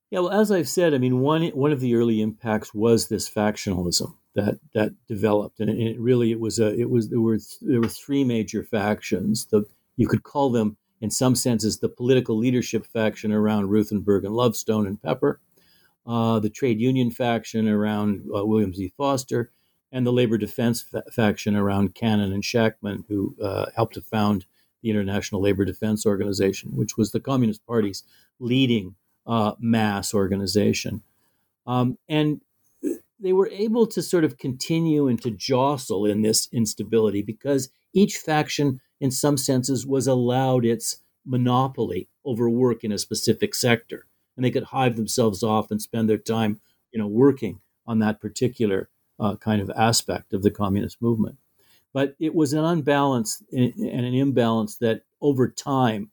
[0.10, 3.30] Yeah, well, as I've said, I mean, one one of the early impacts was this
[3.30, 7.38] factionalism that that developed, and it, it really it was a it was there were
[7.62, 9.46] there were three major factions.
[9.46, 9.66] The
[9.98, 14.88] you could call them in some senses the political leadership faction around Ruthenberg and Lovestone
[14.88, 15.40] and Pepper,
[16.08, 18.94] uh, the trade union faction around uh, William Z.
[18.98, 19.52] Foster,
[19.92, 24.46] and the labor defense fa- faction around Cannon and Shachtman, who uh, helped to found
[24.82, 28.04] the International Labor Defense Organization, which was the Communist Party's
[28.40, 28.96] leading
[29.28, 31.04] uh, mass organization.
[31.68, 32.42] Um, and
[33.20, 38.18] they were able to sort of continue and to jostle in this instability because each
[38.18, 44.06] faction, in some senses, was allowed its monopoly over work in a specific sector.
[44.36, 46.62] And they could hive themselves off and spend their time,
[46.92, 51.38] you know, working on that particular uh, kind of aspect of the communist movement.
[51.94, 56.12] But it was an unbalance and an imbalance that over time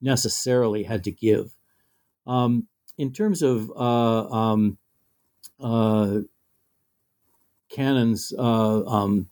[0.00, 1.52] necessarily had to give.
[2.26, 2.66] Um,
[2.98, 4.78] in terms of uh, um,
[5.60, 6.20] uh,
[7.68, 9.28] Cannon's uh, um,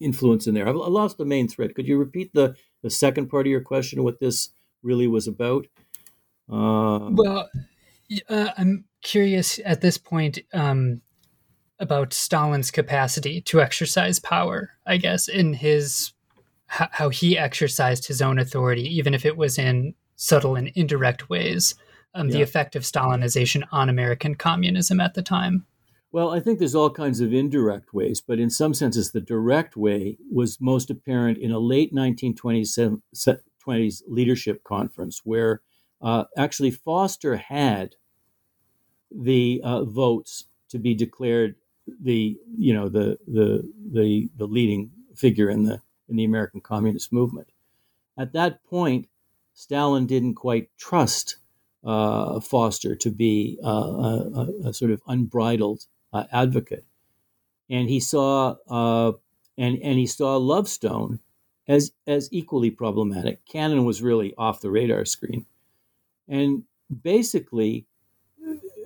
[0.00, 1.74] influence in there, I've lost the main thread.
[1.74, 4.50] Could you repeat the, the second part of your question, what this
[4.82, 5.66] really was about?
[6.50, 7.48] Uh, well,
[8.28, 11.00] uh, I'm curious at this point um,
[11.78, 14.70] about Stalin's capacity to exercise power.
[14.86, 16.12] I guess in his
[16.66, 21.74] how he exercised his own authority, even if it was in subtle and indirect ways.
[22.14, 22.34] Um, yeah.
[22.34, 25.66] The effect of Stalinization on American communism at the time.
[26.12, 29.76] Well, I think there's all kinds of indirect ways, but in some senses, the direct
[29.76, 33.02] way was most apparent in a late 1920s
[34.06, 35.60] leadership conference where
[36.04, 37.96] uh, actually Foster had
[39.10, 41.56] the uh, votes to be declared
[42.00, 47.12] the you know the the the the leading figure in the in the American communist
[47.12, 47.48] movement.
[48.18, 49.08] At that point,
[49.54, 51.36] Stalin didn't quite trust
[51.84, 56.84] uh, Foster to be uh, a, a, sort of unbridled uh, advocate,
[57.68, 59.12] and he saw uh,
[59.56, 61.20] and and he saw Lovestone
[61.66, 63.44] as as equally problematic.
[63.46, 65.46] Cannon was really off the radar screen,
[66.28, 66.64] and
[67.02, 67.86] basically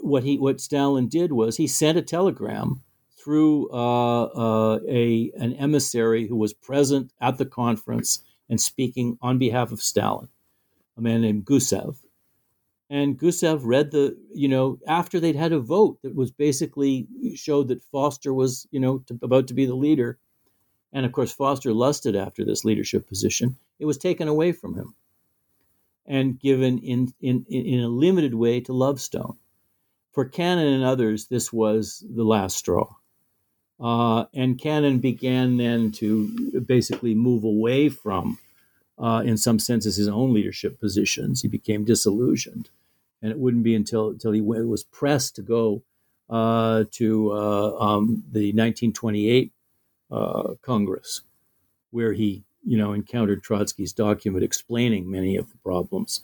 [0.00, 2.82] what he what Stalin did was he sent a telegram
[3.16, 9.38] through uh, uh, a an emissary who was present at the conference and speaking on
[9.38, 10.28] behalf of Stalin,
[10.96, 11.96] a man named Gusev.
[12.90, 17.68] And Gusev read the, you know, after they'd had a vote that was basically showed
[17.68, 20.18] that Foster was, you know, to, about to be the leader.
[20.90, 23.56] And of course, Foster lusted after this leadership position.
[23.78, 24.94] It was taken away from him
[26.08, 29.36] and given in, in, in a limited way to Lovestone.
[30.12, 32.94] For Cannon and others, this was the last straw.
[33.78, 38.38] Uh, and Cannon began then to basically move away from,
[38.98, 41.42] uh, in some senses, his own leadership positions.
[41.42, 42.70] He became disillusioned.
[43.22, 45.82] And it wouldn't be until, until he was pressed to go
[46.30, 49.52] uh, to uh, um, the 1928
[50.10, 51.22] uh, Congress,
[51.90, 56.22] where he you know, encountered Trotsky's document explaining many of the problems,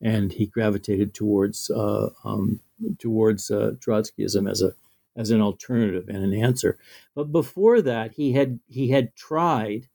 [0.00, 2.60] and he gravitated towards uh, um,
[2.98, 4.72] towards uh, Trotskyism as a
[5.16, 6.78] as an alternative and an answer.
[7.14, 9.88] But before that, he had he had tried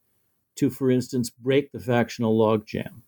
[0.55, 3.03] to, for instance, break the factional logjam.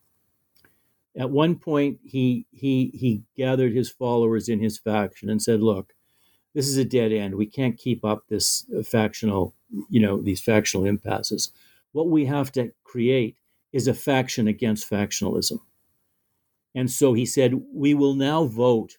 [1.16, 5.94] At one point, he he he gathered his followers in his faction and said, "Look,
[6.54, 7.36] this is a dead end.
[7.36, 9.54] We can't keep up this factional,
[9.90, 11.52] you know, these factional impasses.
[11.94, 13.38] What we have to create
[13.72, 15.60] is a faction against factionalism."
[16.76, 18.98] And so he said, "We will now vote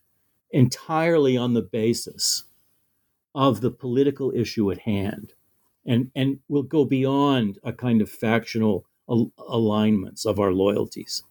[0.50, 2.44] entirely on the basis
[3.34, 5.34] of the political issue at hand
[5.84, 11.24] and and we'll go beyond a kind of factional al- alignments of our loyalties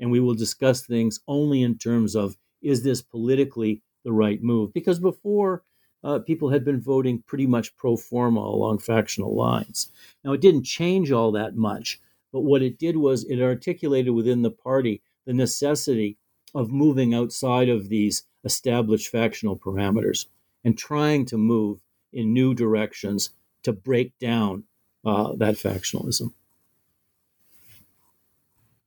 [0.00, 4.72] and we will discuss things only in terms of is this politically the right move?
[4.72, 5.62] Because before,
[6.06, 9.88] uh, people had been voting pretty much pro forma along factional lines.
[10.24, 12.00] Now, it didn't change all that much,
[12.32, 16.16] but what it did was it articulated within the party the necessity
[16.54, 20.26] of moving outside of these established factional parameters
[20.64, 21.80] and trying to move
[22.12, 23.30] in new directions
[23.64, 24.62] to break down
[25.04, 26.32] uh, that factionalism.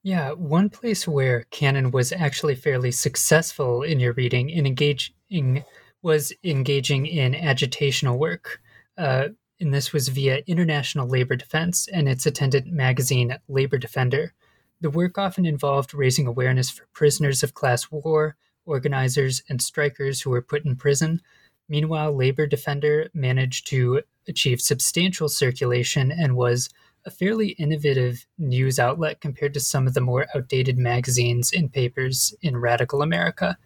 [0.03, 5.65] Yeah, one place where Cannon was actually fairly successful in your reading in engaging
[6.01, 8.61] was engaging in agitational work.
[8.97, 9.29] Uh,
[9.59, 14.33] and this was via International Labor Defense and its attendant magazine, Labor Defender.
[14.81, 20.29] The work often involved raising awareness for prisoners of class war, organizers, and strikers who
[20.29, 21.21] were put in prison.
[21.67, 26.69] Meanwhile, Labor Defender managed to achieve substantial circulation and was
[27.05, 32.33] a fairly innovative news outlet compared to some of the more outdated magazines and papers
[32.41, 33.57] in radical America.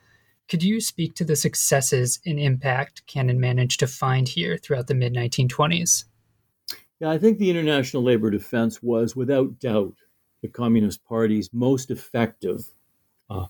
[0.53, 4.93] Could you speak to the successes and impact Cannon managed to find here throughout the
[4.93, 6.05] mid 1920s?
[6.99, 9.95] Yeah, I think the International Labor Defense was, without doubt,
[10.43, 12.67] the Communist Party's most effective
[13.31, 13.47] uh,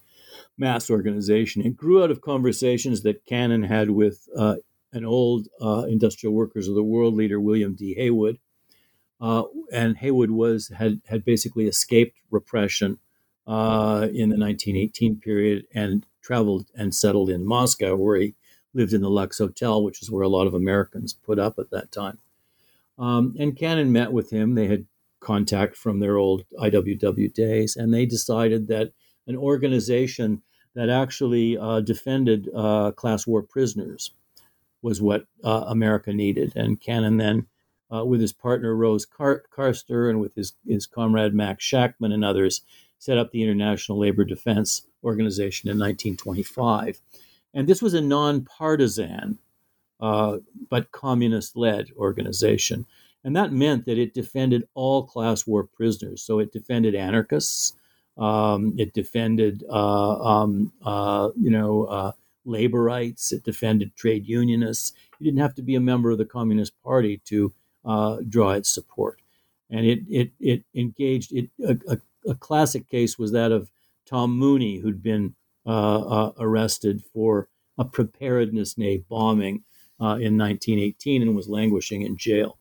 [0.57, 1.61] mass organization.
[1.65, 4.55] It grew out of conversations that Cannon had with uh,
[4.93, 7.95] an old uh, industrial workers of the world leader, William D.
[7.95, 8.39] Haywood.
[9.19, 9.43] Uh,
[9.73, 12.97] and Haywood was had had basically escaped repression
[13.45, 18.35] uh, in the 1918 period and traveled and settled in Moscow, where he
[18.73, 21.69] lived in the Lux Hotel, which is where a lot of Americans put up at
[21.69, 22.17] that time.
[22.97, 24.55] Um, and Cannon met with him.
[24.55, 24.85] They had
[25.19, 28.91] contact from their old IWW days, and they decided that
[29.27, 30.41] an organization
[30.75, 34.11] that actually uh, defended uh, class war prisoners
[34.81, 36.53] was what uh, America needed.
[36.55, 37.47] And Cannon then,
[37.93, 42.61] uh, with his partner Rose Car- and with his, his comrade Max Shachtman and others,
[43.03, 47.01] set up the International Labor Defense Organization in 1925.
[47.53, 49.39] And this was a nonpartisan
[49.99, 50.37] uh,
[50.69, 52.85] but communist led organization.
[53.25, 56.21] And that meant that it defended all class war prisoners.
[56.21, 57.73] So it defended anarchists,
[58.17, 62.11] um, it defended, uh, um, uh, you know, uh,
[62.45, 64.93] labor rights, it defended trade unionists.
[65.19, 67.51] You didn't have to be a member of the Communist Party to
[67.83, 69.19] uh, draw its support.
[69.69, 71.97] And it, it, it engaged, it, a,
[72.27, 73.71] a classic case was that of
[74.05, 77.47] Tom Mooney, who'd been uh, uh, arrested for
[77.77, 79.63] a preparedness day bombing
[79.99, 82.57] uh, in 1918 and was languishing in jail.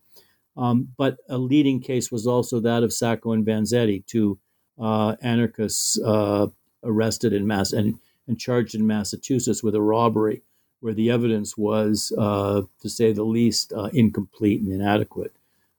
[0.56, 4.38] Um, but a leading case was also that of Sacco and Vanzetti, two
[4.80, 6.46] uh, anarchists uh,
[6.84, 7.98] arrested in Mass and,
[8.28, 10.42] and charged in Massachusetts with a robbery,
[10.80, 15.34] where the evidence was, uh, to say the least, incomplete and inadequate.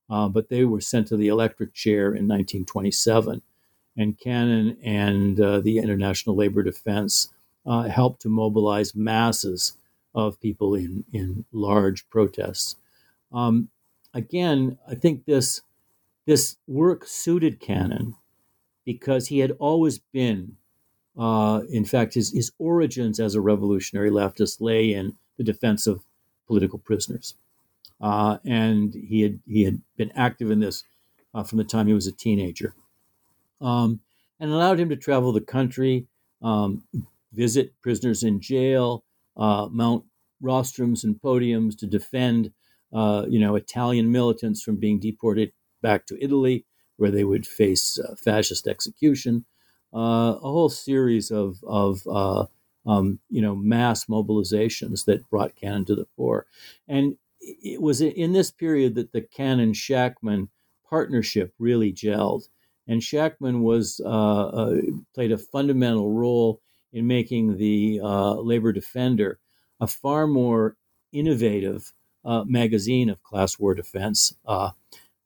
[0.10, 3.42] but they were sent to the electric chair in 1927
[3.96, 7.30] and Cannon and uh, the International Labor Defense
[7.66, 9.78] uh, helped to mobilize masses
[10.16, 12.76] of people in, in large protests.
[13.32, 13.70] Um,
[14.14, 15.62] again, I think this,
[16.26, 18.16] this work suited Cannon
[18.86, 20.58] because he had always been,
[21.18, 26.04] uh, in fact, his, his origins as a revolutionary leftist lay in the defense of
[26.48, 27.36] political prisoners.
[28.02, 30.84] Uh, and he had, he had been active in this
[31.34, 32.76] uh, from the time he was a teenager
[33.64, 34.02] um,
[34.40, 36.08] and allowed him to travel the country,
[36.42, 36.84] um,
[37.32, 39.04] visit prisoners in jail,
[39.38, 40.04] uh, mount
[40.42, 42.52] rostrums and podiums to defend,
[42.94, 45.52] uh, you know, Italian militants from being deported
[45.82, 46.66] back to Italy,
[46.98, 49.46] where they would face uh, fascist execution.
[49.94, 52.46] Uh, a whole series of, of uh,
[52.86, 56.46] um, you know, mass mobilizations that brought Cannon to the fore.
[56.88, 60.50] And it was in this period that the Cannon Shachtman
[60.90, 62.48] partnership really gelled.
[62.88, 64.82] And Shachtman was uh, uh,
[65.16, 66.62] played a fundamental role
[66.92, 69.40] in making the uh, Labor Defender
[69.80, 70.76] a far more
[71.12, 71.94] innovative
[72.26, 74.72] uh, magazine of class war defense uh,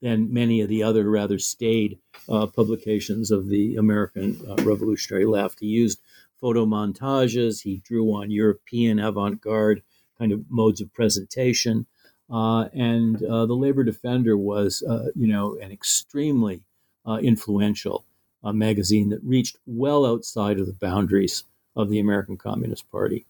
[0.00, 1.98] than many of the other rather staid
[2.28, 5.60] uh, publications of the American revolutionary left.
[5.60, 6.00] He used
[6.40, 7.62] photo montages.
[7.62, 9.82] He drew on European avant-garde
[10.18, 11.86] kind of modes of presentation.
[12.28, 14.82] and the Labor Defender was,
[15.14, 16.62] you know, an extremely
[17.08, 18.04] uh, influential
[18.44, 21.44] uh, magazine that reached well outside of the boundaries
[21.74, 23.26] of the American Communist Party.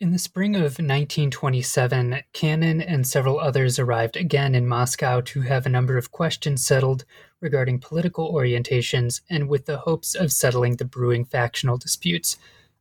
[0.00, 5.66] In the spring of 1927, Cannon and several others arrived again in Moscow to have
[5.66, 7.04] a number of questions settled
[7.40, 12.36] regarding political orientations and with the hopes of settling the brewing factional disputes.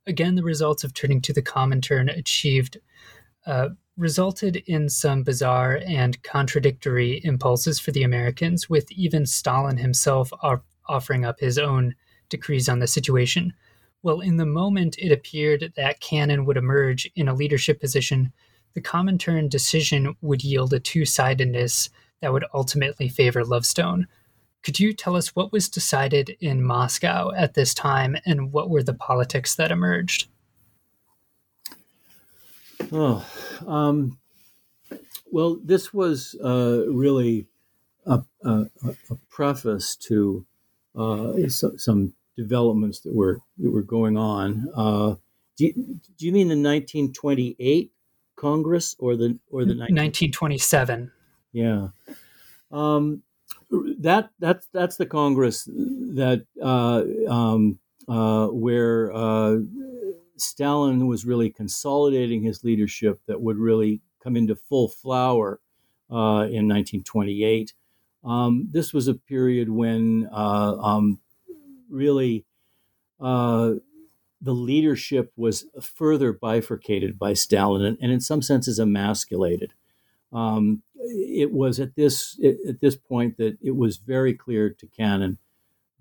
[0.06, 2.78] Again, the results of turning to the Comintern achieved
[3.48, 10.32] uh, resulted in some bizarre and contradictory impulses for the Americans, with even Stalin himself
[10.88, 11.95] offering up his own
[12.30, 13.54] decrees on the situation.
[14.04, 18.32] Well, in the moment it appeared that Cannon would emerge in a leadership position,
[18.74, 21.89] the Comintern decision would yield a two sidedness
[22.22, 24.08] that would ultimately favor Lovestone.
[24.64, 28.84] Could you tell us what was decided in Moscow at this time and what were
[28.84, 30.28] the politics that emerged?
[32.91, 33.25] Oh,
[33.65, 34.17] um,
[35.32, 37.47] well, this was uh, really
[38.05, 38.65] a, a,
[39.09, 40.45] a, preface to
[40.95, 44.67] uh, some developments that were that were going on.
[44.75, 45.15] Uh,
[45.57, 45.73] do, you,
[46.17, 47.91] do you mean the 1928
[48.36, 51.11] Congress or the or the 1927?
[51.51, 51.89] Yeah.
[52.71, 53.23] Um,
[53.69, 59.57] that that's that's the Congress that uh, um, uh, where uh,
[60.38, 65.60] Stalin was really consolidating his leadership that would really come into full flower
[66.10, 67.74] uh, in 1928.
[68.24, 71.20] Um, this was a period when uh, um,
[71.90, 72.46] really
[73.20, 73.74] uh,
[74.42, 79.74] the leadership was further bifurcated by Stalin and, and in some senses emasculated.
[80.32, 85.38] Um, it was at this at this point that it was very clear to Cannon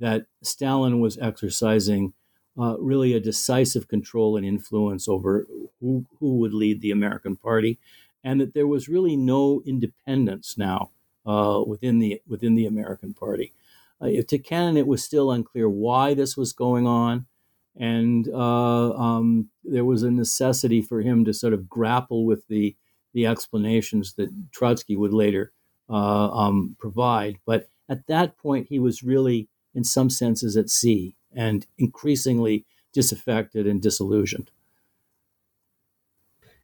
[0.00, 2.12] that Stalin was exercising
[2.58, 5.46] uh, really a decisive control and influence over
[5.80, 7.78] who, who would lead the American Party,
[8.24, 10.90] and that there was really no independence now
[11.26, 13.52] uh, within the within the American Party.
[14.00, 17.26] Uh, to Cannon, it was still unclear why this was going on,
[17.74, 22.76] and uh, um, there was a necessity for him to sort of grapple with the
[23.12, 25.52] the explanations that Trotsky would later
[25.88, 27.38] uh, um, provide.
[27.46, 33.66] But at that point, he was really, in some senses, at sea and increasingly disaffected
[33.66, 34.50] and disillusioned.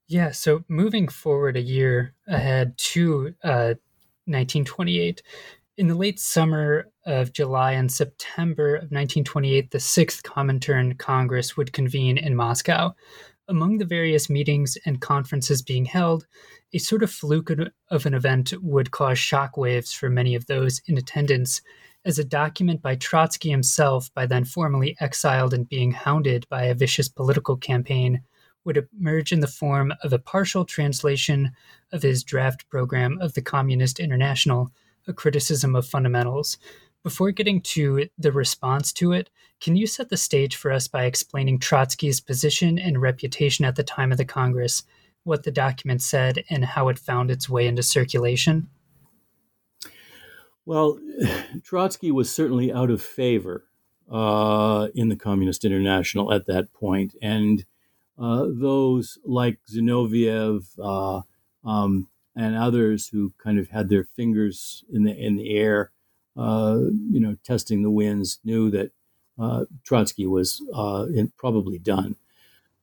[0.08, 3.74] Yeah, so moving forward a year ahead to uh,
[4.26, 5.22] 1928,
[5.78, 11.72] in the late summer of July and September of 1928, the Sixth Comintern Congress would
[11.72, 12.94] convene in Moscow
[13.48, 16.26] among the various meetings and conferences being held,
[16.72, 17.50] a sort of fluke
[17.90, 21.60] of an event would cause shockwaves for many of those in attendance,
[22.04, 26.74] as a document by Trotsky himself, by then formally exiled and being hounded by a
[26.74, 28.22] vicious political campaign,
[28.64, 31.52] would emerge in the form of a partial translation
[31.92, 34.70] of his draft program of the Communist International,
[35.06, 36.58] a criticism of fundamentals,
[37.02, 39.28] before getting to the response to it,
[39.60, 43.82] can you set the stage for us by explaining Trotsky's position and reputation at the
[43.82, 44.84] time of the Congress,
[45.24, 48.68] what the document said, and how it found its way into circulation?
[50.64, 50.98] Well,
[51.64, 53.64] Trotsky was certainly out of favor
[54.10, 57.64] uh, in the Communist International at that point, and
[58.18, 61.22] uh, those like Zinoviev uh,
[61.68, 65.90] um, and others who kind of had their fingers in the in the air
[66.36, 66.78] uh,
[67.10, 68.90] you know, testing the winds, knew that
[69.38, 72.16] uh, Trotsky was uh, in, probably done.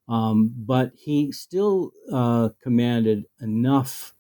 [0.08, 1.92] Um, but he still
[2.64, 4.14] commanded enough,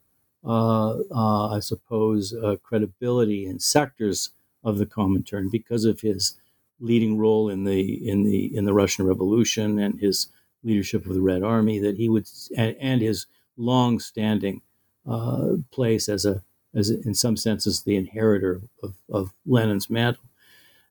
[0.46, 4.30] Uh, uh, I suppose, uh, credibility in sectors
[4.64, 6.36] of the Comintern because of his
[6.80, 10.28] leading role in the in the in the Russian Revolution and his
[10.64, 13.26] leadership of the Red Army that he would and, and his
[13.58, 14.62] long-standing
[15.06, 16.42] uh, place as a
[16.74, 20.24] as in some senses the inheritor of, of Lenin's mantle,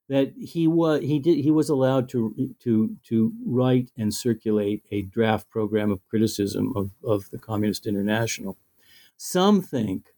[0.08, 5.02] that he was he did he was allowed to to to write and circulate a
[5.02, 8.56] draft program of criticism of, of the Communist International.
[9.18, 10.14] Some think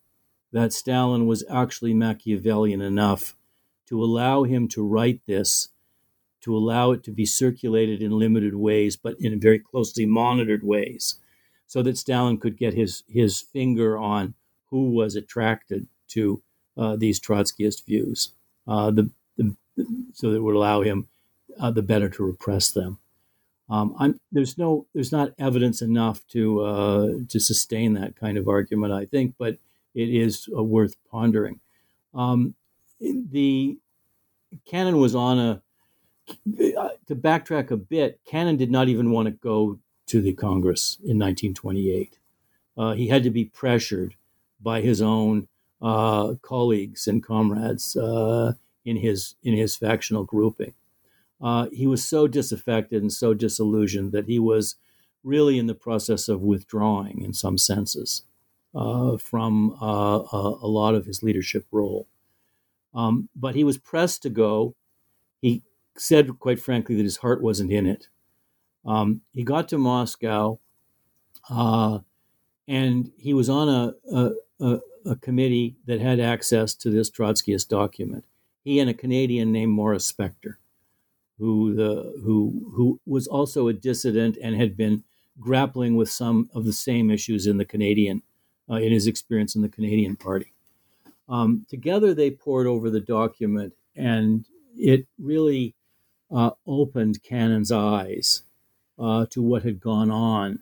[0.52, 3.34] that Stalin was actually Machiavellian enough
[3.88, 5.70] to allow him to write this,
[6.42, 11.16] to allow it to be circulated in limited ways, but in very closely monitored ways,
[11.66, 14.34] so that Stalin could get his his finger on
[14.70, 16.42] who was attracted to
[16.76, 18.32] uh, these Trotskyist views,
[18.68, 19.56] uh, the, the,
[20.12, 21.08] so that would allow him
[21.58, 22.98] uh, the better to repress them.
[23.70, 28.92] Um, there's no, there's not evidence enough to uh, to sustain that kind of argument,
[28.92, 29.58] I think, but
[29.94, 31.60] it is uh, worth pondering.
[32.14, 32.54] Um,
[33.00, 33.78] the
[34.66, 35.62] Cannon was on a
[36.30, 38.20] uh, to backtrack a bit.
[38.26, 42.18] Cannon did not even want to go to the Congress in 1928.
[42.96, 44.14] he had to be pressured
[44.60, 45.48] by his own
[45.82, 48.52] uh, colleagues and comrades uh,
[48.84, 50.74] in his in his factional grouping.
[51.40, 54.76] Uh, he was so disaffected and so disillusioned that he was
[55.22, 58.22] really in the process of withdrawing, in some senses,
[58.74, 62.06] uh, from uh, a, lot of his leadership role.
[62.94, 64.74] Um, but he was pressed to go.
[65.40, 65.62] He
[65.96, 68.08] said, quite frankly, that his heart wasn't in it.
[68.84, 70.58] Um, he got to Moscow,
[71.48, 71.98] uh,
[72.66, 77.68] and he was on a, a a, a, committee that had access to this Trotskyist
[77.68, 78.24] document.
[78.62, 80.56] He and a Canadian named Morris Spector,
[81.40, 85.02] who the who who was also a dissident and had been
[85.40, 88.22] grappling with some of the same issues in the Canadian
[88.70, 90.52] uh, in his experience in the Canadian Party.
[91.28, 94.44] Um, together, they pored over the document, and
[94.76, 95.74] it really
[96.30, 98.42] uh, opened Cannon's eyes
[98.98, 100.60] uh, to what had gone on,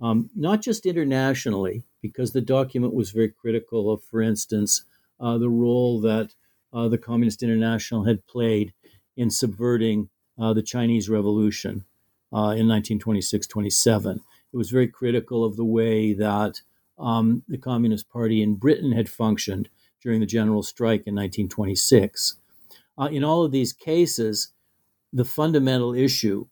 [0.00, 4.84] um, not just internationally, because the document was very critical of, for instance,
[5.18, 6.34] uh, the role that
[6.72, 8.72] uh, the Communist International had played
[9.16, 10.08] in subverting
[10.38, 11.84] uh, the Chinese Revolution
[12.32, 14.20] uh, in 1926 27.
[14.52, 16.60] It was very critical of the way that
[16.98, 19.68] um, the Communist Party in Britain had functioned
[20.02, 22.36] during the general strike in 1926.
[22.98, 24.52] Uh, in all of these cases,
[25.12, 26.46] the fundamental issue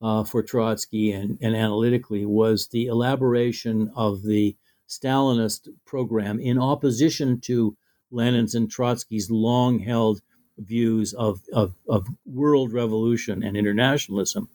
[0.00, 4.56] uh, for Trotsky and, and analytically was the elaboration of the
[4.88, 7.76] Stalinist program in opposition to
[8.10, 10.20] Lenin's and Trotsky's long held
[10.58, 14.48] views of, of, of, world revolution and internationalism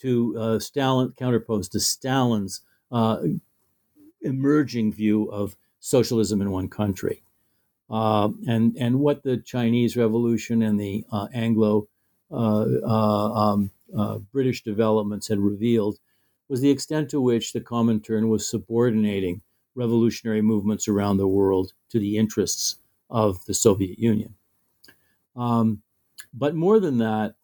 [0.00, 3.18] to uh, Stalin, counterposed to Stalin's uh,
[4.22, 7.22] emerging view of socialism in one country.
[7.90, 11.88] Uh, and, and what the Chinese Revolution and the uh, Anglo
[12.30, 13.70] uh, uh, um,
[14.32, 15.98] British developments had revealed
[16.48, 19.42] was the extent to which the Comintern was subordinating
[19.74, 22.76] revolutionary movements around the world to the interests
[23.08, 24.34] of the Soviet Union.
[25.36, 25.82] Um,
[26.32, 27.34] but more than that,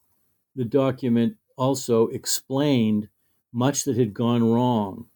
[0.54, 3.08] the document also explained
[3.52, 5.06] much that had gone wrong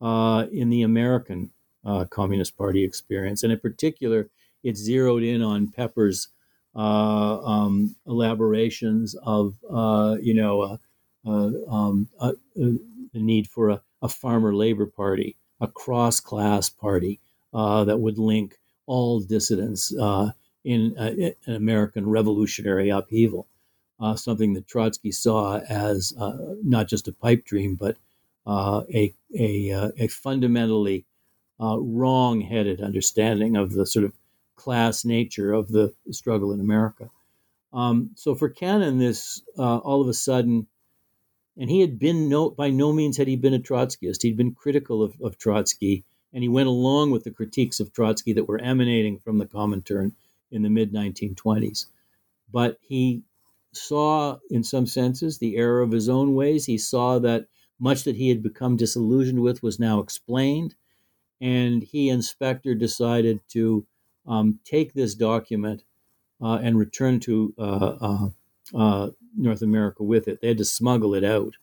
[0.00, 1.50] uh, in the American
[1.84, 3.42] uh, Communist Party experience.
[3.42, 4.28] And in particular,
[4.62, 6.28] it zeroed in on Pepper's
[6.74, 10.76] uh, um, elaborations of, uh, you know, uh,
[11.26, 12.08] uh, um,
[12.56, 12.80] the
[13.14, 17.20] need for a, a, farmer labor party, a cross class party
[17.52, 19.94] that would link all dissidents
[20.64, 23.46] in an American revolutionary upheaval.
[24.00, 27.96] Uh, something that Trotsky saw as uh, not just a pipe dream, but
[28.46, 31.04] uh, a, a, uh, a, fundamentally
[31.60, 34.12] uh, wrong headed understanding of the sort of
[34.56, 37.08] class nature of the struggle in America.
[37.72, 40.66] Um, so for Cannon, this uh, all of a sudden,
[41.56, 44.22] and he had been no, by no means had he been a Trotskyist.
[44.22, 48.32] He'd been critical of, of Trotsky, and he went along with the critiques of Trotsky
[48.32, 50.12] that were emanating from the Comintern
[50.54, 51.86] in the mid 1920s.
[52.52, 53.22] But he
[53.72, 56.66] saw, in some senses, the error of his own ways.
[56.66, 57.46] He saw that
[57.78, 60.74] much that he had become disillusioned with was now explained.
[61.40, 63.86] And he and Spector, decided to
[64.26, 65.82] um, take this document
[66.40, 68.28] uh, and return to uh, uh,
[68.74, 70.40] uh North America with it.
[70.40, 71.54] They had to smuggle it out.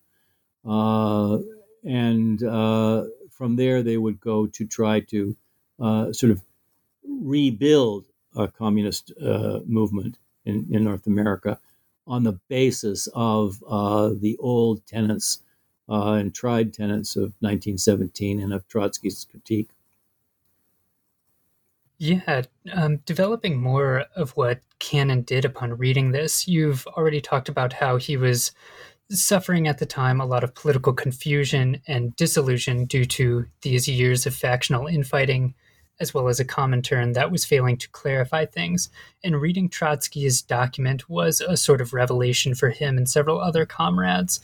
[0.66, 1.40] Uh,
[1.84, 5.36] and uh, from there, they would go to try to
[5.80, 6.42] sort of
[7.04, 9.12] rebuild a communist
[9.66, 11.60] movement in, in North America
[12.08, 15.40] on the basis of the old tenets
[15.92, 19.70] uh, and tried tenets of 1917 and of Trotsky's critique.
[21.98, 27.74] Yeah, um, developing more of what Cannon did upon reading this, you've already talked about
[27.74, 28.54] how he was
[29.12, 34.26] suffering at the time a lot of political confusion and disillusion due to these years
[34.26, 35.54] of factional infighting,
[36.02, 38.90] as well as a Comintern that was failing to clarify things.
[39.24, 44.42] And reading Trotsky's document was a sort of revelation for him and several other comrades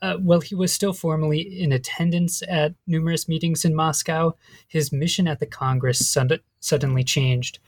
[0.00, 4.36] uh, while he was still formally in attendance at numerous meetings in Moscow,
[4.68, 7.58] his mission at the Congress sud- suddenly changed.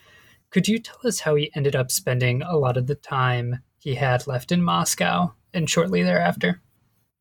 [0.51, 3.95] Could you tell us how he ended up spending a lot of the time he
[3.95, 6.61] had left in Moscow and shortly thereafter?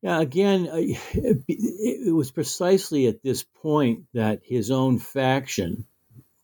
[0.02, 5.84] Yeah, again, it was precisely at this point that his own faction,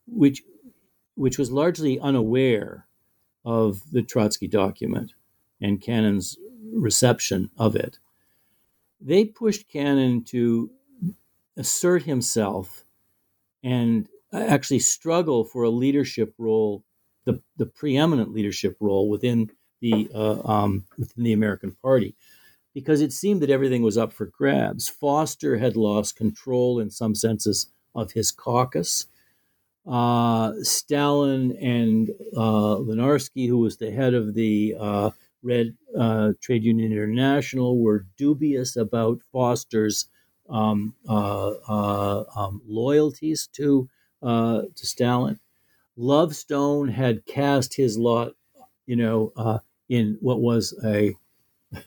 [0.06, 0.42] which
[1.14, 2.86] which was largely unaware
[3.44, 5.14] of the Trotsky document
[5.60, 6.36] and Cannon's
[6.74, 7.98] reception of it,
[9.00, 10.70] they pushed Cannon to
[11.56, 12.84] assert himself
[13.62, 16.84] and actually struggle for a leadership role,
[17.24, 19.50] the, the preeminent leadership role within
[19.80, 22.14] the uh, um, within the American Party,
[22.74, 24.88] because it seemed that everything was up for grabs.
[24.88, 29.06] Foster had lost control in some senses of his caucus.
[29.86, 35.10] Uh, Stalin and uh, who was the head of the uh,
[35.42, 40.06] Red uh, Trade Union International were dubious about Foster's
[40.48, 43.88] um, uh, uh, um, loyalties to
[44.22, 45.38] to Stalin.
[45.96, 48.34] Lovestone had cast his lot,
[48.86, 51.14] you know, in what was a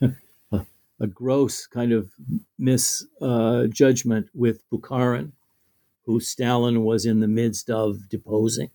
[1.00, 2.10] a gross kind of
[2.58, 5.32] misjudgment with Bukharin,
[6.10, 8.70] who Stalin was in the midst of deposing.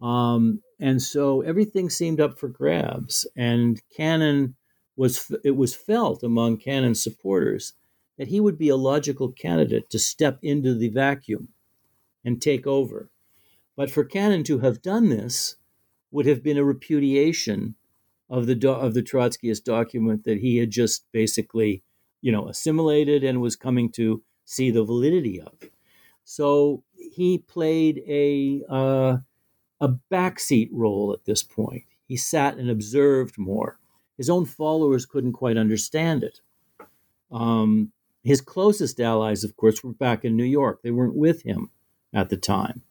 [0.00, 3.26] Um, and so everything seemed up for grabs.
[3.36, 4.56] And Cannon
[4.96, 7.74] was, it was felt among Cannon's supporters
[8.16, 11.48] that he would be a logical candidate to step into the vacuum
[12.24, 13.10] and take over.
[13.76, 15.56] But for Cannon to have done this
[16.10, 17.74] would have been a repudiation
[18.30, 21.82] of the of the Trotskyist document that he had just basically,
[22.22, 25.52] you know, assimilated and was coming to see the validity of.
[26.28, 29.18] So he played a uh,
[29.80, 31.84] a backseat role at this point.
[32.08, 33.78] He sat and observed more.
[34.18, 36.40] His own followers couldn't quite understand it.
[37.30, 37.92] Um,
[38.24, 40.80] his closest allies, of course, were back in New York.
[40.82, 41.70] They weren't with him
[42.12, 42.82] at the time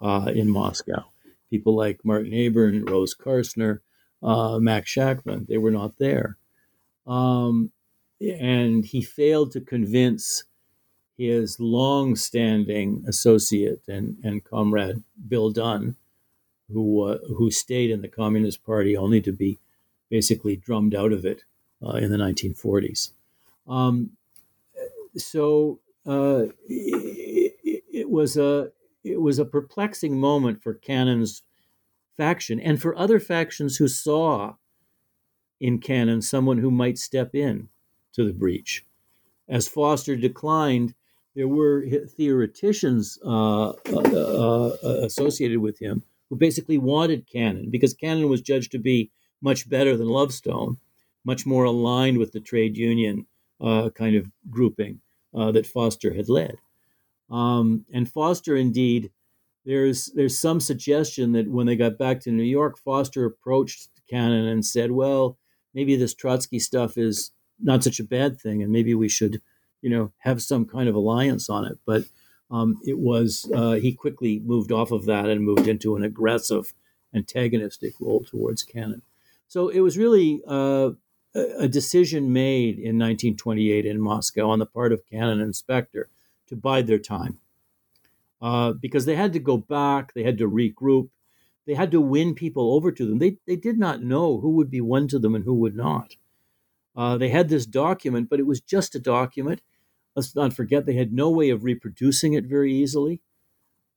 [0.00, 1.06] uh, in Moscow.
[1.50, 3.80] People like Martin Abern, Rose Karsner,
[4.22, 6.38] uh, Max Shachtman, they were not there.
[7.04, 7.72] Um,
[8.20, 10.44] and he failed to convince
[11.16, 15.96] his long-standing associate and, and comrade Bill Dunne,
[16.72, 19.58] who uh, who stayed in the Communist Party only to be
[20.10, 21.42] basically drummed out of it
[21.84, 23.10] uh, in the 1940s.
[23.66, 24.10] Um,
[25.16, 28.70] so uh, it, it, was a
[29.02, 31.42] it was a perplexing moment for Cannon's
[32.16, 34.54] faction and for other factions who saw
[35.60, 37.68] in Cannon someone who might step in
[38.12, 38.84] to the breach.
[39.48, 40.94] As Foster declined,
[41.36, 48.28] there were theoreticians uh, uh, uh, associated with him who basically wanted Cannon because Cannon
[48.28, 49.10] was judged to be
[49.40, 50.78] much better than Lovestone,
[51.24, 53.26] much more aligned with the trade union
[53.60, 55.00] uh, kind of grouping
[55.34, 56.56] uh, that Foster had led.
[57.30, 59.10] Um, and Foster, indeed,
[59.64, 64.46] there's there's some suggestion that when they got back to New York, Foster approached Cannon
[64.46, 65.36] and said, "Well,
[65.74, 69.42] maybe this Trotsky stuff is not such a bad thing, and maybe we should,
[69.86, 72.04] you know, have some kind of alliance on it." But
[72.50, 76.74] um, it was uh, he quickly moved off of that and moved into an aggressive,
[77.14, 79.02] antagonistic role towards Cannon.
[79.46, 80.90] So it was really uh,
[81.34, 86.06] a decision made in 1928 in Moscow on the part of Cannon and Spector
[86.48, 87.38] to bide their time
[88.40, 91.08] uh, because they had to go back, they had to regroup,
[91.66, 93.18] they had to win people over to them.
[93.18, 96.16] They, they did not know who would be won to them and who would not.
[96.96, 99.60] Uh, they had this document, but it was just a document.
[100.16, 103.20] Let's not forget they had no way of reproducing it very easily.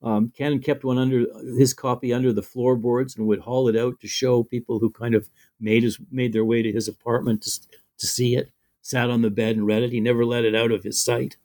[0.03, 1.25] Um, Cannon kept one under
[1.57, 5.15] his copy under the floorboards and would haul it out to show people who kind
[5.15, 7.59] of made his made their way to his apartment to,
[7.97, 8.51] to see it.
[8.81, 9.91] Sat on the bed and read it.
[9.91, 11.37] He never let it out of his sight.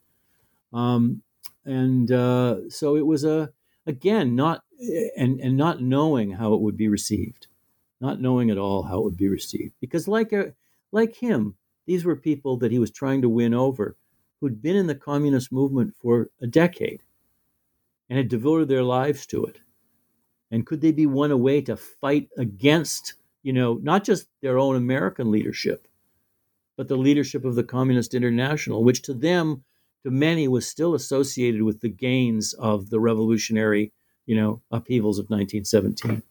[0.71, 1.21] Um,
[1.65, 3.51] and uh, so it was a
[3.85, 4.63] again not
[5.17, 7.47] and and not knowing how it would be received,
[7.99, 10.53] not knowing at all how it would be received, because like a,
[10.91, 11.55] like him,
[11.85, 13.97] these were people that he was trying to win over,
[14.45, 17.01] who'd been in the communist movement for a decade,
[18.07, 19.57] and had devoted their lives to it,
[20.51, 24.75] and could they be won away to fight against you know not just their own
[24.75, 25.87] American leadership,
[26.77, 29.63] but the leadership of the Communist International, which to them
[30.03, 33.91] to many was still associated with the gains of the revolutionary,
[34.27, 36.21] you know, upheavals of 1917.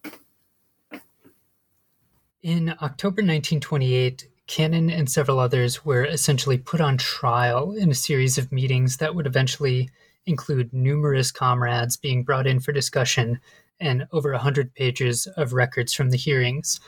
[2.45, 8.39] In October 1928, Cannon and several others were essentially put on trial in a series
[8.39, 9.89] of meetings that would eventually
[10.27, 13.41] include numerous comrades being brought in for discussion
[13.81, 16.81] and over 100 pages of records from the hearings,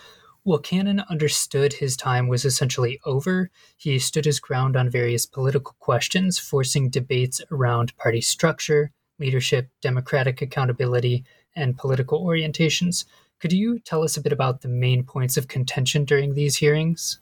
[0.47, 5.75] while Cannon understood his time was essentially over, he stood his ground on various political
[5.81, 11.25] questions, forcing debates around party structure, leadership, democratic accountability,
[11.57, 13.07] and political orientations.
[13.41, 17.19] Could you tell us a bit about the main points of contention during these hearings?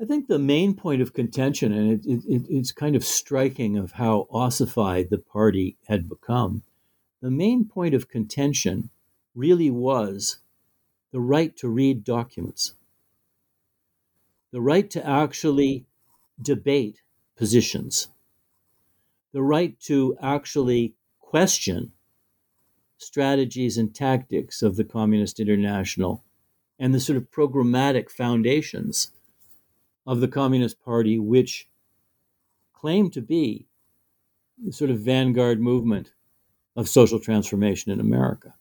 [0.00, 3.92] I think the main point of contention, and it, it, it's kind of striking of
[3.92, 6.62] how ossified the party had become,
[7.20, 8.90] the main point of contention
[9.34, 10.38] really was
[11.12, 12.74] the right to read documents,
[14.50, 15.84] the right to actually
[16.42, 17.02] debate
[17.36, 18.08] positions,
[19.32, 21.92] the right to actually question
[22.98, 26.24] strategies and tactics of the Communist International
[26.78, 29.12] and the sort of programmatic foundations
[30.06, 31.68] of the Communist Party, which
[32.72, 33.66] claimed to be
[34.64, 36.12] the sort of vanguard movement
[36.76, 38.54] of social transformation in America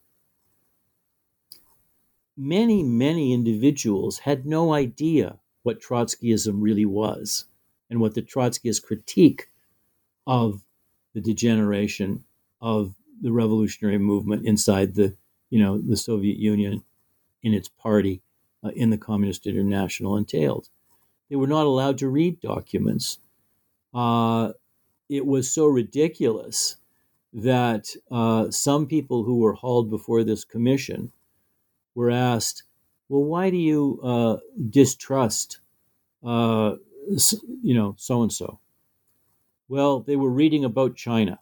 [2.38, 7.46] many, many individuals had no idea what Trotskyism really was
[7.90, 9.48] and what the Trotskyist critique
[10.26, 10.64] of
[11.14, 12.24] the degeneration
[12.62, 15.16] of the revolutionary movement inside the,
[15.50, 16.84] you know, the Soviet Union
[17.44, 18.22] in its party
[18.64, 20.70] uh, in the Communist International entailed.
[21.34, 23.18] They were not allowed to read documents.
[23.92, 24.54] Uh,
[25.10, 26.76] it was so ridiculous
[27.34, 31.12] that uh, some people who were hauled before this commission
[31.96, 32.62] were asked,
[33.10, 34.38] "Well, why do you uh,
[34.70, 35.58] distrust,
[36.24, 36.76] uh,
[37.64, 38.60] you know, so and so?"
[39.68, 41.40] Well, they were reading about China,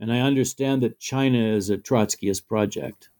[0.00, 3.10] and I understand that China is a Trotskyist project.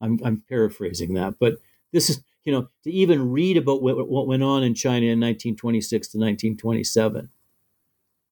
[0.00, 1.58] I'm, I'm paraphrasing that, but
[1.92, 5.20] this is, you know, to even read about what, what went on in China in
[5.20, 7.28] 1926 to 1927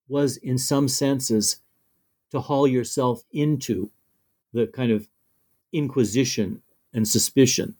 [0.09, 1.59] was, in some senses,
[2.31, 3.91] to haul yourself into
[4.55, 5.07] the kind of
[5.75, 6.63] inquisition
[6.95, 7.77] and suspicion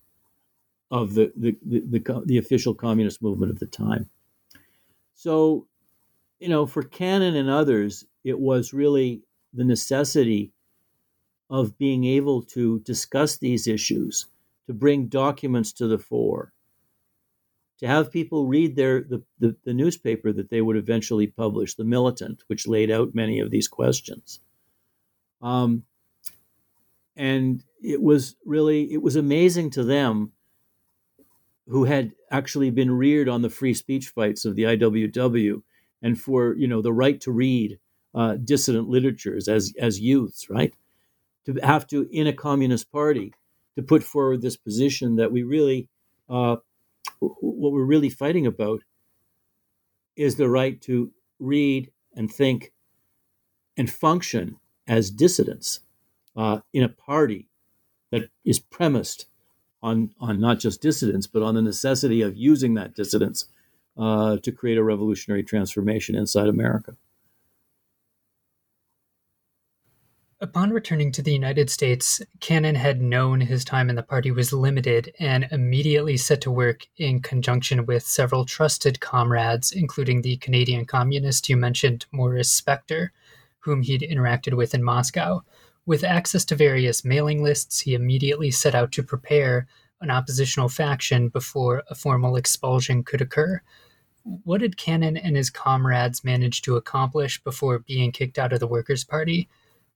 [0.91, 4.07] of the, the, the, the, the official communist movement of the time.
[5.15, 5.67] So,
[6.39, 9.23] you know, for Cannon and others, it was really
[9.55, 10.53] the necessity
[11.49, 14.27] of being able to discuss these issues,
[14.67, 16.53] to bring documents to the fore,
[17.79, 21.85] to have people read their the, the, the, newspaper that they would eventually publish, The
[21.85, 24.41] Militant, which laid out many of these questions.
[25.43, 25.85] Um,
[27.17, 30.33] and it was really it was amazing to them
[31.69, 35.63] who had actually been reared on the free speech fights of the IWW
[36.03, 37.79] and for you know the right to read
[38.15, 40.75] uh, dissident literatures as as youths, right?
[41.47, 43.33] To have to in a communist party
[43.77, 45.89] to put forward this position that we really
[46.29, 46.57] uh,
[47.21, 48.83] what we're really fighting about
[50.17, 52.73] is the right to read and think
[53.77, 54.57] and function
[54.89, 55.81] as dissidents
[56.37, 57.49] uh, in a party
[58.11, 59.27] that is premised
[59.83, 63.47] on on not just dissidents but on the necessity of using that dissidence
[63.99, 66.97] uh, to create a revolutionary transformation inside America.
[70.39, 74.53] Upon returning to the United States, Cannon had known his time in the party was
[74.53, 80.85] limited and immediately set to work in conjunction with several trusted comrades, including the Canadian
[80.85, 83.09] communist you mentioned, Morris Spector,
[83.61, 85.43] whom he'd interacted with in Moscow.
[85.87, 89.67] With access to various mailing lists, he immediately set out to prepare
[90.03, 93.63] an oppositional faction before a formal expulsion could occur.
[94.45, 98.67] What did Cannon and his comrades manage to accomplish before being kicked out of the
[98.67, 99.49] Workers' Party?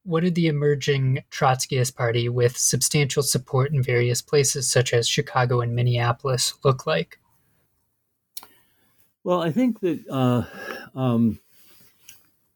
[0.05, 5.61] What did the emerging Trotskyist Party, with substantial support in various places such as Chicago
[5.61, 7.18] and Minneapolis, look like?
[9.22, 10.44] Well, I think that uh,
[10.98, 11.38] um,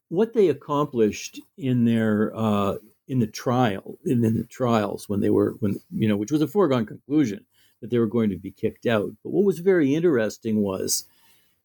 [0.09, 2.75] what they accomplished in their uh,
[3.07, 6.41] in the trial in, in, the trials when they were when you know which was
[6.41, 7.45] a foregone conclusion
[7.81, 9.11] that they were going to be kicked out.
[9.23, 11.05] But what was very interesting was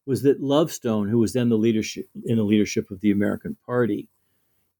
[0.05, 4.07] was that Lovestone, who was then the leadership in the leadership of the American Party,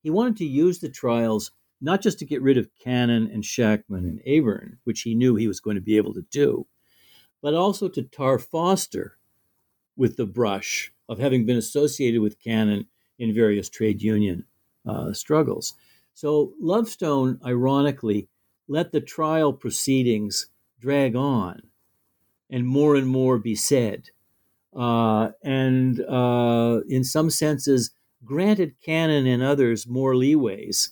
[0.01, 4.05] he wanted to use the trials not just to get rid of Cannon and Shachtman
[4.05, 6.67] and Abern, which he knew he was going to be able to do,
[7.41, 9.17] but also to tar Foster
[9.97, 12.85] with the brush of having been associated with Cannon
[13.17, 14.45] in various trade union
[14.85, 15.73] uh, struggles.
[16.13, 18.27] So Lovestone, ironically,
[18.67, 20.47] let the trial proceedings
[20.79, 21.63] drag on
[22.49, 24.09] and more and more be said
[24.75, 27.91] uh, and uh, in some senses
[28.23, 30.89] granted Cannon and others more leeways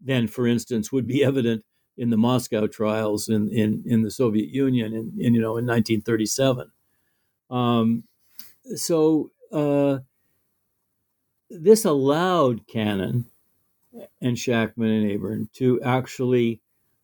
[0.00, 1.64] than, for instance, would be evident
[1.96, 5.66] in the Moscow trials in, in, in the Soviet Union in, in you know in
[5.66, 6.70] 1937.
[7.50, 8.04] Um,
[8.76, 9.98] so uh,
[11.50, 13.26] this allowed Cannon
[14.20, 16.60] and Shachtman and Abern to actually,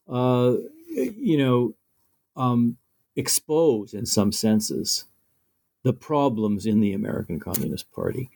[0.09, 0.55] uh,
[0.89, 1.75] you know,
[2.37, 2.77] um,
[3.17, 5.05] expose in some senses
[5.83, 8.31] the problems in the American Communist Party.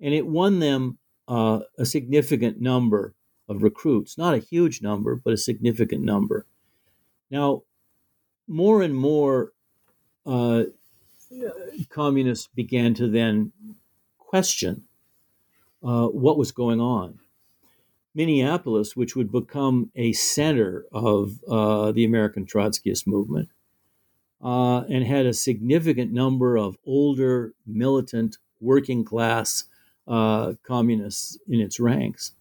[0.00, 0.98] And it won them
[1.28, 3.14] uh, a significant number
[3.48, 6.46] of recruits, not a huge number, but a significant number.
[7.30, 7.62] Now,
[8.46, 9.52] more and more
[10.26, 10.64] uh,
[11.88, 13.52] communists began to then
[14.18, 14.84] question
[15.82, 17.18] uh, what was going on.
[18.14, 23.48] Minneapolis, which would become a center of uh, the American Trotskyist movement,
[24.42, 29.64] uh, and had a significant number of older, militant, working class
[30.06, 32.32] uh, communists in its ranks,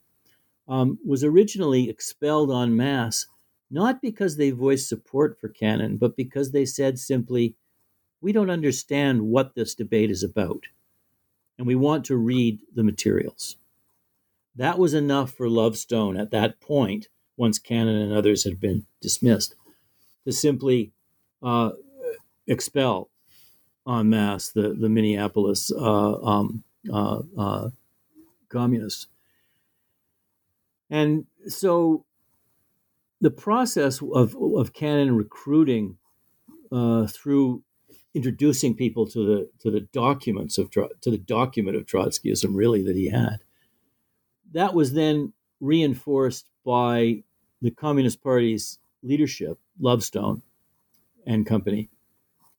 [0.67, 3.27] um, was originally expelled en masse,
[3.69, 7.55] not because they voiced support for Cannon, but because they said simply,
[8.21, 10.65] we don't understand what this debate is about,
[11.57, 13.57] and we want to read the materials.
[14.55, 19.55] That was enough for Lovestone at that point, once Cannon and others had been dismissed,
[20.25, 20.91] to simply
[21.41, 21.71] uh,
[22.47, 23.09] expel
[23.87, 27.69] en masse the, the Minneapolis uh, um, uh, uh,
[28.49, 29.07] communists.
[30.89, 32.05] And so
[33.21, 35.97] the process of, of Cannon recruiting
[36.71, 37.63] uh, through
[38.13, 42.95] introducing people to the to the documents of to the document of Trotskyism really that
[42.95, 43.39] he had
[44.53, 47.23] that was then reinforced by
[47.61, 50.41] the Communist Party's leadership, Lovestone
[51.25, 51.89] and company,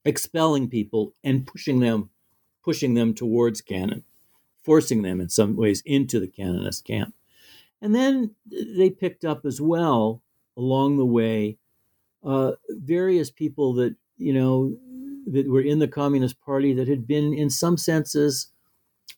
[0.04, 2.10] expelling people and pushing them,
[2.62, 4.04] pushing them towards Cannon,
[4.64, 7.14] forcing them in some ways into the Cannonist camp.
[7.80, 10.22] And then they picked up as well
[10.56, 11.58] along the way
[12.22, 14.76] uh, various people that you know
[15.26, 18.48] that were in the Communist Party that had been, in some senses,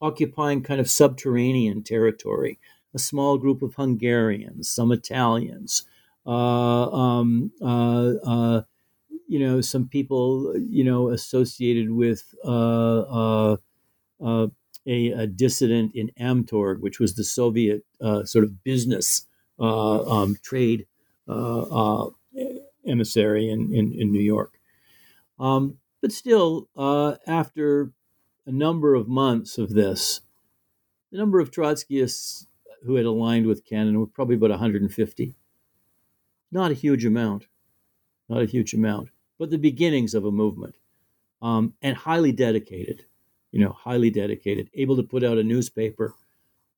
[0.01, 2.59] occupying kind of subterranean territory.
[2.95, 5.85] A small group of Hungarians, some Italians,
[6.27, 8.63] uh, um, uh, uh,
[9.29, 13.57] you know, some people, you know, associated with uh,
[14.21, 14.47] uh,
[14.87, 17.85] a, a, dissident in Amtorg, which was the Soviet
[18.25, 19.27] sort of business
[19.59, 20.87] um, trade
[22.87, 24.61] emissary in, in, in, New York.
[25.41, 26.69] Um, but still,
[27.27, 27.91] after
[28.47, 30.21] a number of months of this,
[31.11, 32.47] the number of Trotskyists
[32.85, 35.35] who had aligned with Cannon were probably about 150.
[36.53, 37.47] Not a huge amount,
[38.29, 40.77] not a huge amount, but the beginnings of a movement,
[41.43, 43.05] um, and highly dedicated.
[43.57, 46.15] You know, highly dedicated, able to put out a newspaper,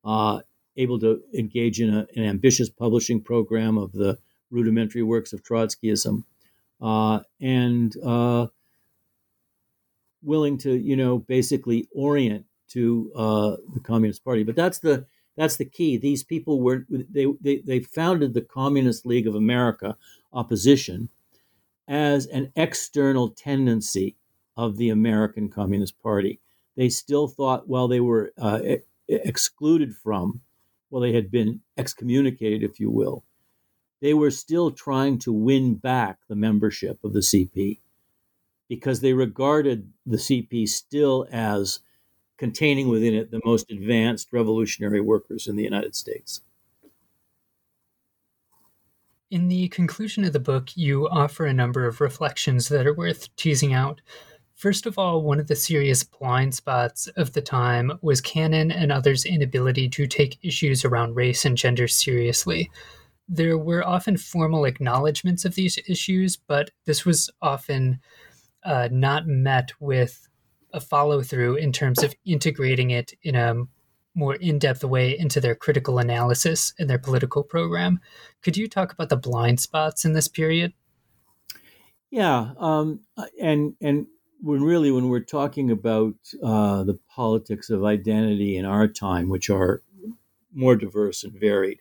[0.04, 0.36] uh,
[0.76, 4.18] able to engage in a, an ambitious publishing program of the
[4.56, 6.22] rudimentary works of Trotskyism,
[6.80, 8.46] uh, and uh,
[10.22, 14.44] willing to, you know, basically orient to uh, the Communist Party.
[14.44, 15.06] But that's the
[15.36, 15.96] that's the key.
[15.96, 19.96] These people were they, they they founded the Communist League of America
[20.32, 21.08] opposition
[21.88, 24.14] as an external tendency
[24.56, 26.38] of the American Communist Party.
[26.78, 28.60] They still thought, while they were uh,
[29.08, 30.42] excluded from,
[30.90, 33.24] well, they had been excommunicated, if you will,
[34.00, 37.80] they were still trying to win back the membership of the CP
[38.68, 41.80] because they regarded the CP still as
[42.36, 46.42] containing within it the most advanced revolutionary workers in the United States.
[49.32, 53.34] In the conclusion of the book, you offer a number of reflections that are worth
[53.34, 54.00] teasing out.
[54.58, 58.90] First of all, one of the serious blind spots of the time was Cannon and
[58.90, 62.68] others' inability to take issues around race and gender seriously.
[63.28, 68.00] There were often formal acknowledgments of these issues, but this was often
[68.64, 70.28] uh, not met with
[70.72, 73.54] a follow through in terms of integrating it in a
[74.16, 78.00] more in depth way into their critical analysis and their political program.
[78.42, 80.72] Could you talk about the blind spots in this period?
[82.10, 83.02] Yeah, um,
[83.40, 84.08] and and
[84.40, 89.50] when really when we're talking about uh, the politics of identity in our time, which
[89.50, 89.82] are
[90.54, 91.80] more diverse and varied,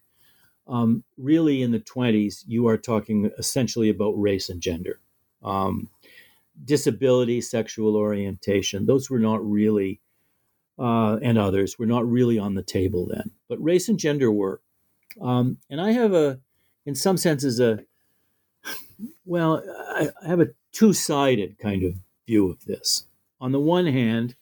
[0.68, 5.00] um, really in the 20s, you are talking essentially about race and gender.
[5.44, 5.90] Um,
[6.66, 10.02] disability, sexual orientation, those were not really,
[10.80, 13.32] uh, and others were not really on the table then.
[13.48, 14.62] But race and gender were.
[15.22, 16.40] Um, and I have a,
[16.86, 17.80] in some senses, a,
[19.26, 21.94] well, I, I have a two sided kind of
[22.28, 23.06] view of this.
[23.42, 24.36] On the one hand,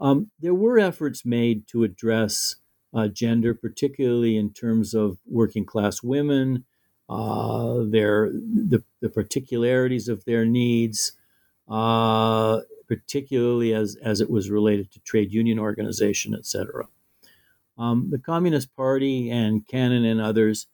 [0.00, 2.56] um, there were efforts made to address
[2.94, 6.64] uh, gender, particularly in terms of working class women,
[7.08, 11.12] uh, their the, the, particularities of their needs,
[11.68, 16.86] uh, particularly as, as it was related to trade union organization, etc.
[17.78, 20.66] Um, the Communist Party and Cannon and others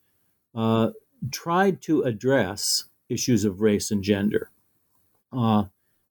[0.54, 0.90] uh,
[1.30, 4.50] tried to address issues of race and gender
[5.32, 5.64] uh,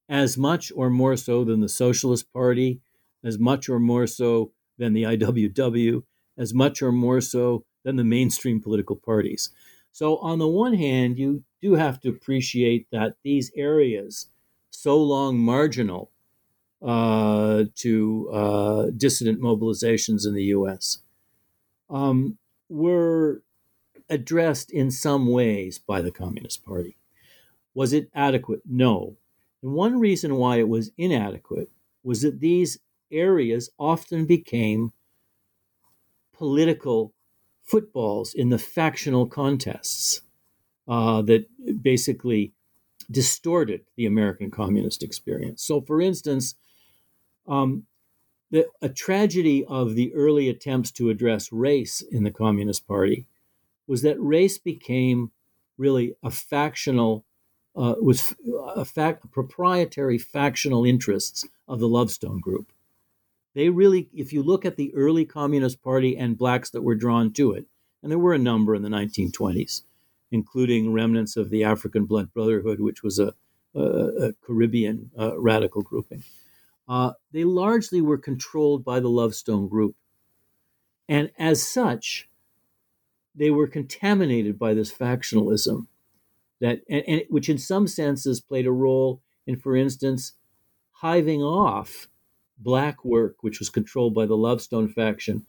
[0.07, 2.81] as much or more so than the Socialist Party,
[3.23, 6.03] as much or more so than the IWW,
[6.37, 9.51] as much or more so than the mainstream political parties.
[9.91, 14.27] So, on the one hand, you do have to appreciate that these areas
[14.69, 16.11] so long marginal
[16.81, 20.99] uh, to uh, dissident mobilizations in the U.S.
[21.89, 22.37] Um,
[22.69, 23.41] were
[24.09, 26.97] addressed in some ways by the Communist Party.
[27.73, 28.61] Was it adequate?
[28.65, 29.17] No.
[29.65, 31.71] And one reason why it was inadequate
[32.03, 32.77] was that these
[33.11, 34.93] areas often became
[36.33, 37.15] political
[37.63, 40.21] footballs in the factional contests
[40.87, 41.47] uh, that
[41.81, 42.53] basically
[43.09, 45.63] distorted the American communist experience.
[45.63, 46.53] So, for instance,
[47.47, 47.87] um,
[48.51, 53.25] the, a tragedy of the early attempts to address race in the Communist Party
[53.87, 55.31] was that race became
[55.75, 57.25] really a factional,
[57.75, 58.33] uh, was
[58.75, 62.71] a fact, proprietary factional interests of the Lovestone Group.
[63.53, 67.31] They really, if you look at the early Communist Party and blacks that were drawn
[67.33, 67.65] to it,
[68.01, 69.83] and there were a number in the 1920s,
[70.31, 73.33] including remnants of the African Blood Brotherhood, which was a,
[73.73, 76.23] a, a Caribbean uh, radical grouping.
[76.87, 79.95] Uh, they largely were controlled by the Lovestone Group.
[81.07, 82.29] And as such,
[83.33, 85.87] they were contaminated by this factionalism
[86.61, 90.33] that and, and, which in some senses played a role in for instance
[91.01, 92.07] hiving off
[92.57, 95.45] black work which was controlled by the lovestone faction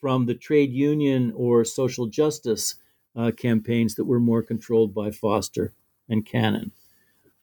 [0.00, 2.76] from the trade union or social justice
[3.16, 5.72] uh, campaigns that were more controlled by foster
[6.08, 6.72] and cannon.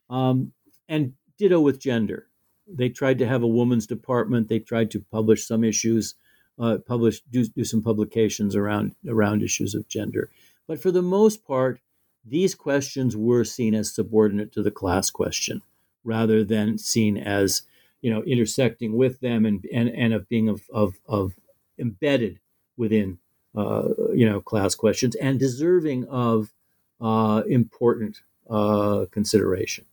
[0.08, 0.52] Um,
[0.88, 2.28] and ditto with gender.
[2.66, 4.48] They tried to have a woman's department.
[4.48, 6.14] They tried to publish some issues
[6.56, 10.30] uh, publish do, do some publications around around issues of gender.
[10.68, 11.80] But for the most part,
[12.24, 15.62] these questions were seen as subordinate to the class question,
[16.04, 17.62] rather than seen as
[18.00, 21.32] you know intersecting with them and and, and of being of, of, of
[21.78, 22.38] embedded
[22.76, 23.18] within
[23.54, 26.52] uh, you know class questions and deserving of
[27.00, 29.84] uh, important uh, consideration.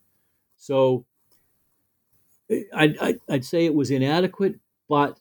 [0.58, 1.06] So
[2.74, 5.20] I'd, I'd, I'd say it was inadequate, but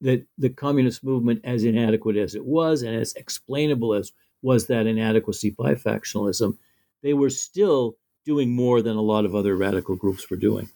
[0.00, 4.12] that the communist movement, as inadequate as it was and as explainable as
[4.42, 6.58] was that inadequacy by factionalism,
[7.02, 10.68] they were still doing more than a lot of other radical groups were doing.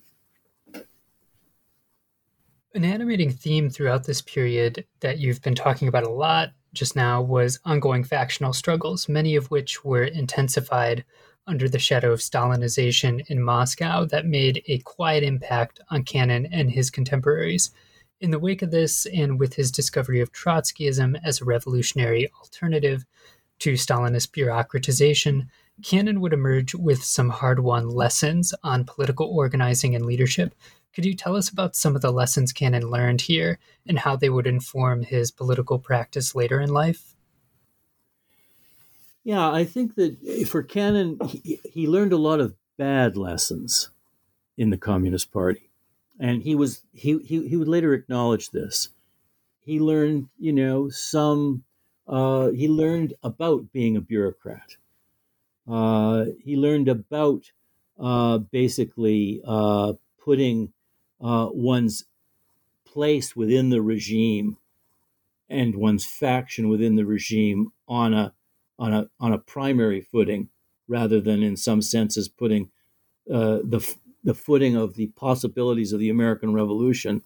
[2.74, 7.22] An animating theme throughout this period that you've been talking about a lot just now
[7.22, 11.04] was ongoing factional struggles, many of which were intensified
[11.46, 16.70] under the shadow of Stalinization in Moscow that made a quiet impact on Cannon and
[16.70, 17.70] his contemporaries.
[18.20, 23.06] In the wake of this, and with his discovery of Trotskyism as a revolutionary alternative
[23.60, 25.48] to Stalinist bureaucratization,
[25.82, 30.54] Cannon would emerge with some hard won lessons on political organizing and leadership.
[30.94, 34.30] Could you tell us about some of the lessons Cannon learned here and how they
[34.30, 37.14] would inform his political practice later in life?
[39.24, 43.90] Yeah, I think that for Cannon, he, he learned a lot of bad lessons
[44.56, 45.66] in the Communist Party
[46.18, 48.88] and he was he he, he would later acknowledge this
[49.60, 51.64] he learned you know some
[52.08, 54.76] uh, he learned about being a bureaucrat
[55.68, 57.52] uh, he learned about
[57.98, 60.72] uh, basically uh, putting
[61.20, 62.04] uh, one's
[62.84, 64.56] place within the regime
[65.48, 68.32] and one's faction within the regime on a
[68.78, 70.48] on a on a primary footing
[70.88, 72.70] rather than in some senses putting
[73.26, 77.22] the the footing of the possibilities of the American Revolution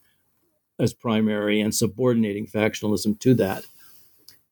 [0.79, 3.65] as primary and subordinating factionalism to that.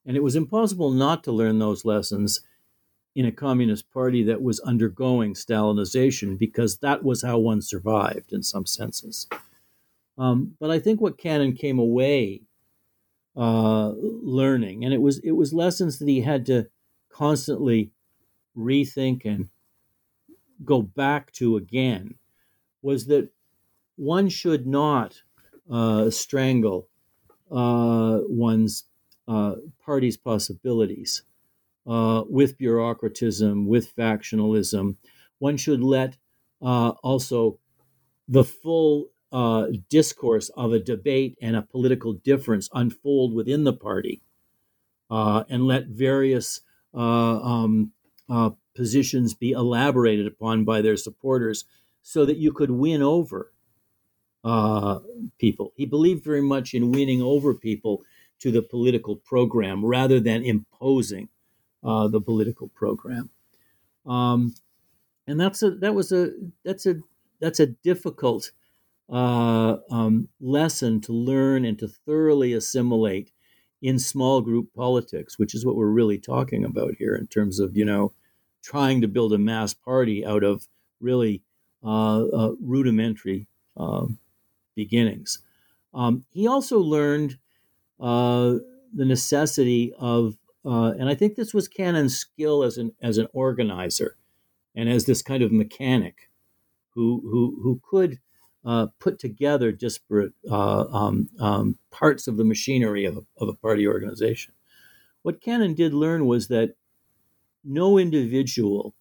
[0.08, 2.40] And it was impossible not to learn those lessons
[3.14, 8.42] in a communist party that was undergoing Stalinization because that was how one survived in
[8.42, 9.28] some senses.
[10.16, 12.40] Um, but I think what Cannon came away
[13.36, 16.68] uh, learning, and it was it was lessons that he had to
[17.10, 17.92] constantly
[18.56, 19.48] rethink and
[20.64, 22.14] go back to again
[22.82, 23.28] was that
[23.96, 25.22] one should not
[25.70, 26.88] uh, strangle
[27.50, 28.84] uh, one's
[29.28, 31.22] uh, party's possibilities
[31.86, 34.96] uh, with bureaucratism, with factionalism.
[35.38, 36.16] One should let
[36.62, 37.58] uh, also
[38.26, 44.22] the full uh, discourse of a debate and a political difference unfold within the party
[45.10, 46.62] and let various
[46.94, 47.92] um,
[48.74, 51.64] positions be elaborated upon by their supporters
[52.02, 53.52] so that you could win over
[54.44, 55.00] uh,
[55.38, 55.72] people.
[55.76, 58.02] He believed very much in winning over people
[58.40, 61.28] to the political program rather than imposing
[61.84, 63.30] uh, the political program.
[64.06, 64.54] Um,
[65.26, 66.30] and that's a that was a
[66.64, 66.96] that's a
[67.40, 68.50] that's a difficult
[69.10, 73.30] uh, um, lesson to learn and to thoroughly assimilate
[73.80, 77.76] in small group politics, which is what we're really talking about here in terms of
[77.76, 78.12] you know
[78.62, 80.66] trying to build a mass party out of
[81.00, 81.42] really
[81.84, 83.46] uh, uh, rudimentary
[83.76, 84.18] um,
[84.74, 85.38] beginnings.
[85.94, 87.38] Um, he also learned
[88.00, 88.54] uh,
[88.94, 94.16] the necessity of, and I think this was Cannon's skill as an as an organizer,
[94.74, 96.30] and as this kind of mechanic,
[96.94, 98.18] who who who could
[98.64, 103.54] uh, put together disparate uh, um, um, parts of the machinery of a, of a
[103.54, 104.52] party organization.
[105.22, 106.74] What Cannon did learn was that
[107.64, 108.94] no individual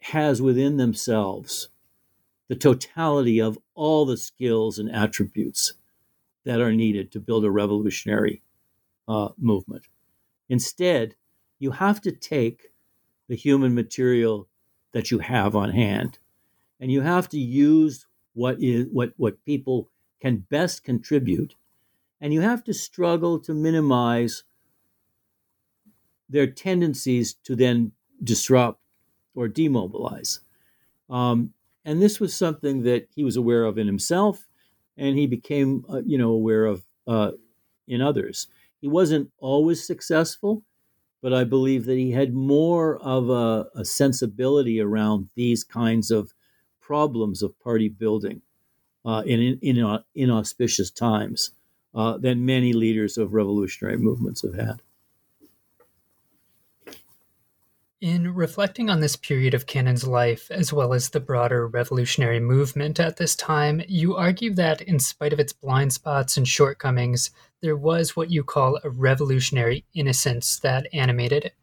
[0.00, 1.68] has within themselves
[2.48, 5.74] the totality of all the skills and attributes
[6.46, 8.42] that are needed to build a revolutionary
[9.06, 9.84] uh, movement.
[10.48, 11.16] Instead,
[11.58, 12.68] you have to take
[13.28, 14.48] the human material
[14.92, 16.18] that you have on hand
[16.80, 19.90] and you have to use what is what what people
[20.20, 21.54] can best contribute
[22.20, 24.44] and you have to struggle to minimize
[26.28, 27.92] their tendencies to then
[28.22, 28.80] disrupt
[29.34, 30.40] or demobilize.
[31.10, 31.52] Um,
[31.84, 34.45] and this was something that he was aware of in himself,
[34.96, 37.32] and he became, uh, you know, aware of uh,
[37.86, 38.48] in others.
[38.80, 40.62] He wasn't always successful,
[41.22, 46.32] but I believe that he had more of a, a sensibility around these kinds of
[46.80, 48.42] problems of party building
[49.04, 51.52] uh, in, in, in inauspicious times
[51.94, 54.82] uh, than many leaders of revolutionary movements have had.
[58.02, 63.00] In reflecting on this period of Cannon's life, as well as the broader revolutionary movement
[63.00, 67.30] at this time, you argue that, in spite of its blind spots and shortcomings,
[67.62, 71.54] there was what you call a revolutionary innocence that animated it.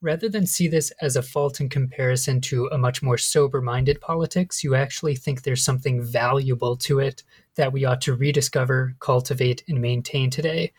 [0.00, 4.00] Rather than see this as a fault in comparison to a much more sober minded
[4.00, 7.22] politics, you actually think there's something valuable to it
[7.56, 10.72] that we ought to rediscover, cultivate, and maintain today.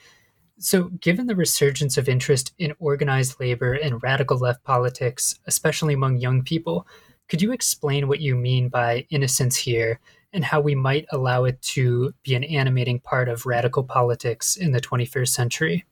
[0.61, 6.17] So, given the resurgence of interest in organized labor and radical left politics, especially among
[6.17, 6.85] young people,
[7.29, 10.01] could you explain what you mean by innocence here
[10.33, 14.73] and how we might allow it to be an animating part of radical politics in
[14.73, 15.85] the 21st century?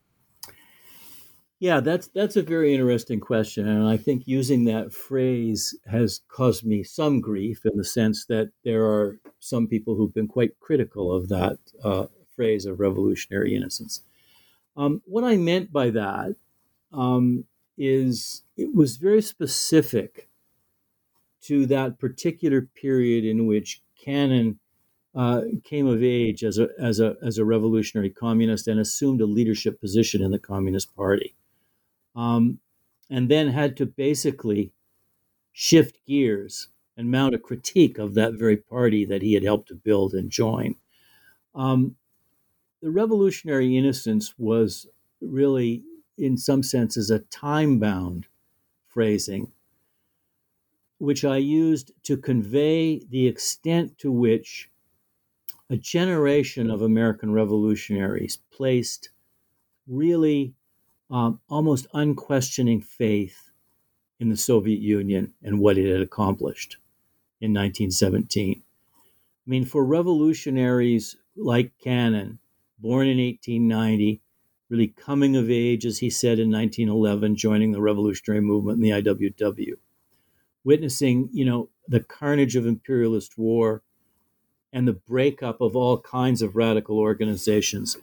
[1.60, 6.65] Yeah, that's that's a very interesting question, and I think using that phrase has caused
[6.65, 11.11] me some grief in the sense that there are some people who've been quite critical
[11.11, 14.03] of that uh, phrase of revolutionary innocence.
[14.78, 16.36] Um, what I meant by that
[16.94, 17.45] um,
[17.78, 20.30] is it was very specific
[21.44, 24.60] to that particular period in which Cannon
[25.16, 29.26] uh, came of age as a as a as a revolutionary communist and assumed a
[29.26, 31.34] leadership position in the Communist Party
[32.16, 32.60] um,
[33.10, 34.72] and then had to basically
[35.54, 36.68] shift gears
[36.98, 40.30] and mount a critique of that very party that he had helped to build and
[40.32, 40.76] join.
[41.56, 41.95] Um,
[42.82, 44.88] the revolutionary innocence was
[45.22, 45.84] really,
[46.18, 48.28] in some senses, a time bound
[48.88, 49.52] phrasing,
[50.99, 54.70] which I used to convey the extent to which
[55.70, 59.10] a generation of American revolutionaries placed
[59.88, 60.54] really
[61.10, 63.52] um, almost unquestioning faith
[64.20, 66.78] in the Soviet Union and what it had accomplished
[67.40, 68.62] in 1917.
[68.66, 72.40] I mean, for revolutionaries like Cannon,
[72.78, 74.22] born in 1890,
[74.70, 79.02] really coming of age, as he said in 1911, joining the revolutionary movement in the
[79.02, 79.74] IWW,
[80.64, 83.82] witnessing, you know, the carnage of imperialist war
[84.74, 87.98] and the breakup of all kinds of radical organizations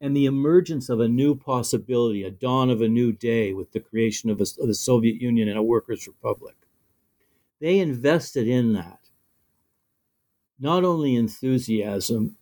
[0.00, 3.80] and the emergence of a new possibility, a dawn of a new day with the
[3.80, 6.56] creation of, a, of the Soviet Union and a workers' republic.
[7.60, 8.98] They invested in that.
[10.58, 12.36] Not only enthusiasm,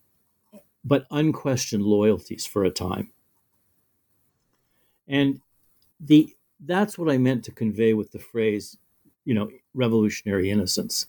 [0.83, 3.11] but unquestioned loyalties for a time.
[5.07, 5.41] And
[5.99, 6.33] the
[6.65, 8.77] that's what I meant to convey with the phrase,
[9.25, 11.07] you know, revolutionary innocence.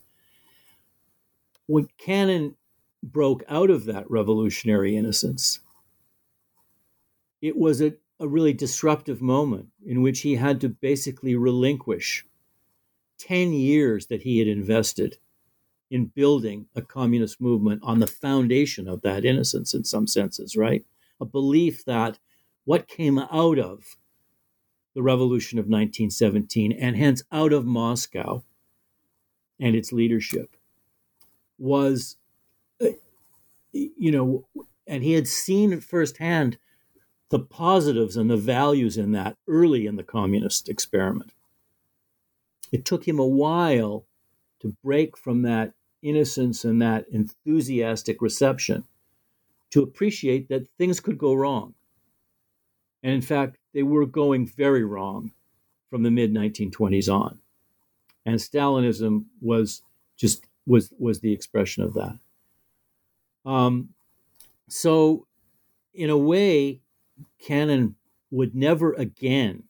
[1.66, 2.56] When Cannon
[3.02, 5.60] broke out of that revolutionary innocence,
[7.42, 12.24] it was a, a really disruptive moment in which he had to basically relinquish
[13.18, 15.18] 10 years that he had invested
[15.90, 20.84] in building a communist movement on the foundation of that innocence in some senses, right?
[21.20, 22.18] A belief that
[22.64, 23.96] what came out of
[24.94, 28.44] the revolution of 1917 and hence out of Moscow
[29.58, 30.56] and its leadership
[31.58, 32.16] was,
[32.82, 32.88] uh,
[33.72, 34.46] you know,
[34.86, 36.58] and he had seen firsthand
[37.30, 41.32] the positives and the values in that early in the communist experiment.
[42.72, 44.06] It took him a while
[44.60, 45.72] to break from that
[46.02, 48.84] innocence and that enthusiastic reception
[49.70, 51.74] to appreciate that things could go wrong.
[53.02, 55.32] And in fact, they were going very wrong
[55.88, 57.38] from the mid 1920s on.
[58.26, 59.82] And Stalinism was
[60.16, 62.18] just was was the expression of that.
[63.46, 63.90] Um,
[64.68, 65.26] so,
[65.94, 66.80] in a way,
[67.38, 67.96] Cannon
[68.30, 69.64] would never again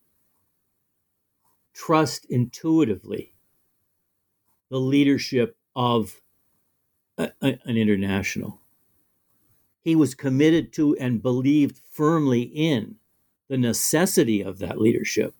[1.72, 3.32] trust intuitively
[4.70, 6.20] the leadership of
[7.18, 8.60] a, a, an international.
[9.82, 12.96] He was committed to and believed firmly in
[13.48, 15.34] the necessity of that leadership,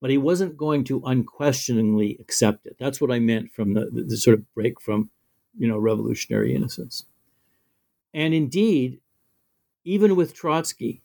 [0.00, 2.76] but he wasn't going to unquestioningly accept it.
[2.78, 5.10] That's what I meant from the, the, the sort of break from,
[5.58, 7.04] you know, revolutionary innocence.
[8.12, 9.00] And indeed,
[9.84, 11.02] even with Trotsky,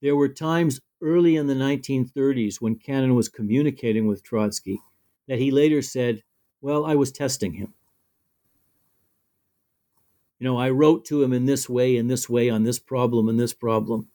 [0.00, 4.80] there were times early in the 1930s when Cannon was communicating with Trotsky
[5.30, 6.24] that he later said,
[6.60, 7.72] Well, I was testing him.
[10.40, 13.28] You know, I wrote to him in this way, in this way, on this problem,
[13.28, 14.08] and this problem,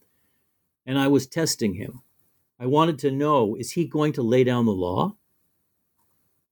[0.86, 2.02] and I was testing him.
[2.60, 5.16] I wanted to know is he going to lay down the law?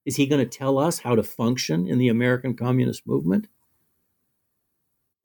[0.06, 3.50] Is he going to tell us how to function in the American Communist movement?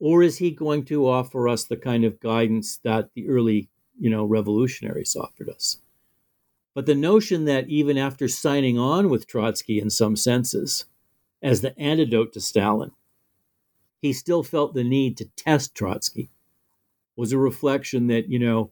[0.01, 4.09] Or is he going to offer us the kind of guidance that the early, you
[4.09, 5.77] know, revolutionaries offered us?
[6.79, 10.85] But the notion that even after signing on with Trotsky in some senses,
[11.43, 12.91] as the antidote to Stalin,
[14.01, 16.29] he still felt the need to test Trotsky
[17.17, 18.71] was a reflection that, you know,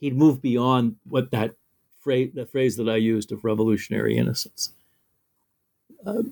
[0.00, 1.54] he'd moved beyond what that
[2.00, 4.72] phrase, the phrase that I used of revolutionary innocence.
[6.06, 6.22] Uh,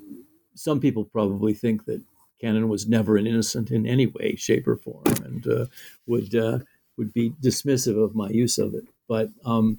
[0.55, 2.01] some people probably think that
[2.41, 5.67] Cannon was never an innocent in any way, shape, or form, and uh,
[6.07, 6.61] would uh,
[6.97, 8.87] would be dismissive of my use of it.
[9.07, 9.79] But um,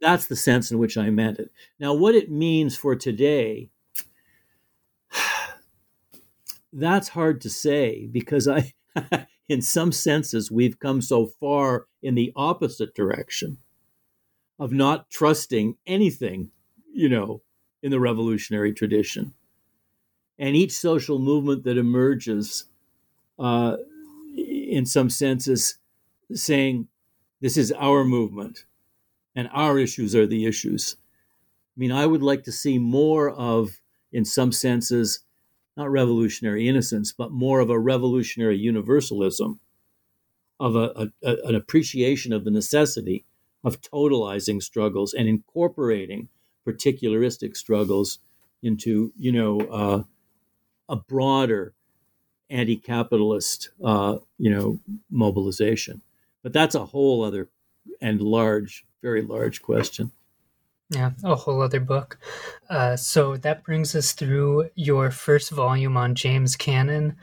[0.00, 1.50] that's the sense in which I meant it.
[1.78, 3.70] Now, what it means for today,
[6.72, 8.72] that's hard to say because I,
[9.48, 13.58] in some senses, we've come so far in the opposite direction
[14.58, 16.50] of not trusting anything,
[16.92, 17.42] you know,
[17.82, 19.34] in the revolutionary tradition.
[20.38, 22.64] And each social movement that emerges,
[23.38, 23.76] uh,
[24.36, 25.78] in some senses,
[26.32, 26.88] saying,
[27.40, 28.64] this is our movement
[29.38, 30.96] and our issues are the issues.
[31.76, 35.20] I mean, I would like to see more of, in some senses,
[35.76, 39.60] not revolutionary innocence, but more of a revolutionary universalism,
[40.58, 43.24] of a, a, an appreciation of the necessity
[43.62, 46.28] of totalizing struggles and incorporating
[46.66, 48.18] particularistic struggles
[48.60, 50.02] into, you know, uh,
[50.88, 51.74] a broader
[52.50, 56.02] anti-capitalist, uh, you know, mobilization.
[56.42, 57.48] But that's a whole other
[58.00, 60.12] and large, very large question.
[60.90, 62.18] Yeah, a whole other book.
[62.70, 67.16] Uh, so that brings us through your first volume on James Cannon.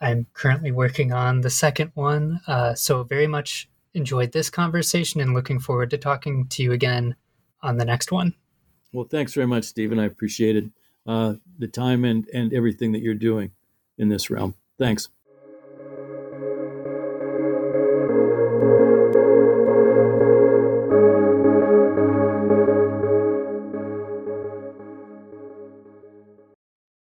[0.00, 2.40] I'm currently working on the second one.
[2.46, 7.14] Uh, so very much enjoyed this conversation and looking forward to talking to you again
[7.62, 8.34] on the next one.
[8.92, 9.98] Well, thanks very much, Stephen.
[9.98, 10.72] I appreciated
[11.06, 13.52] uh, the time and, and everything that you're doing
[13.98, 14.54] in this realm.
[14.78, 15.10] Thanks.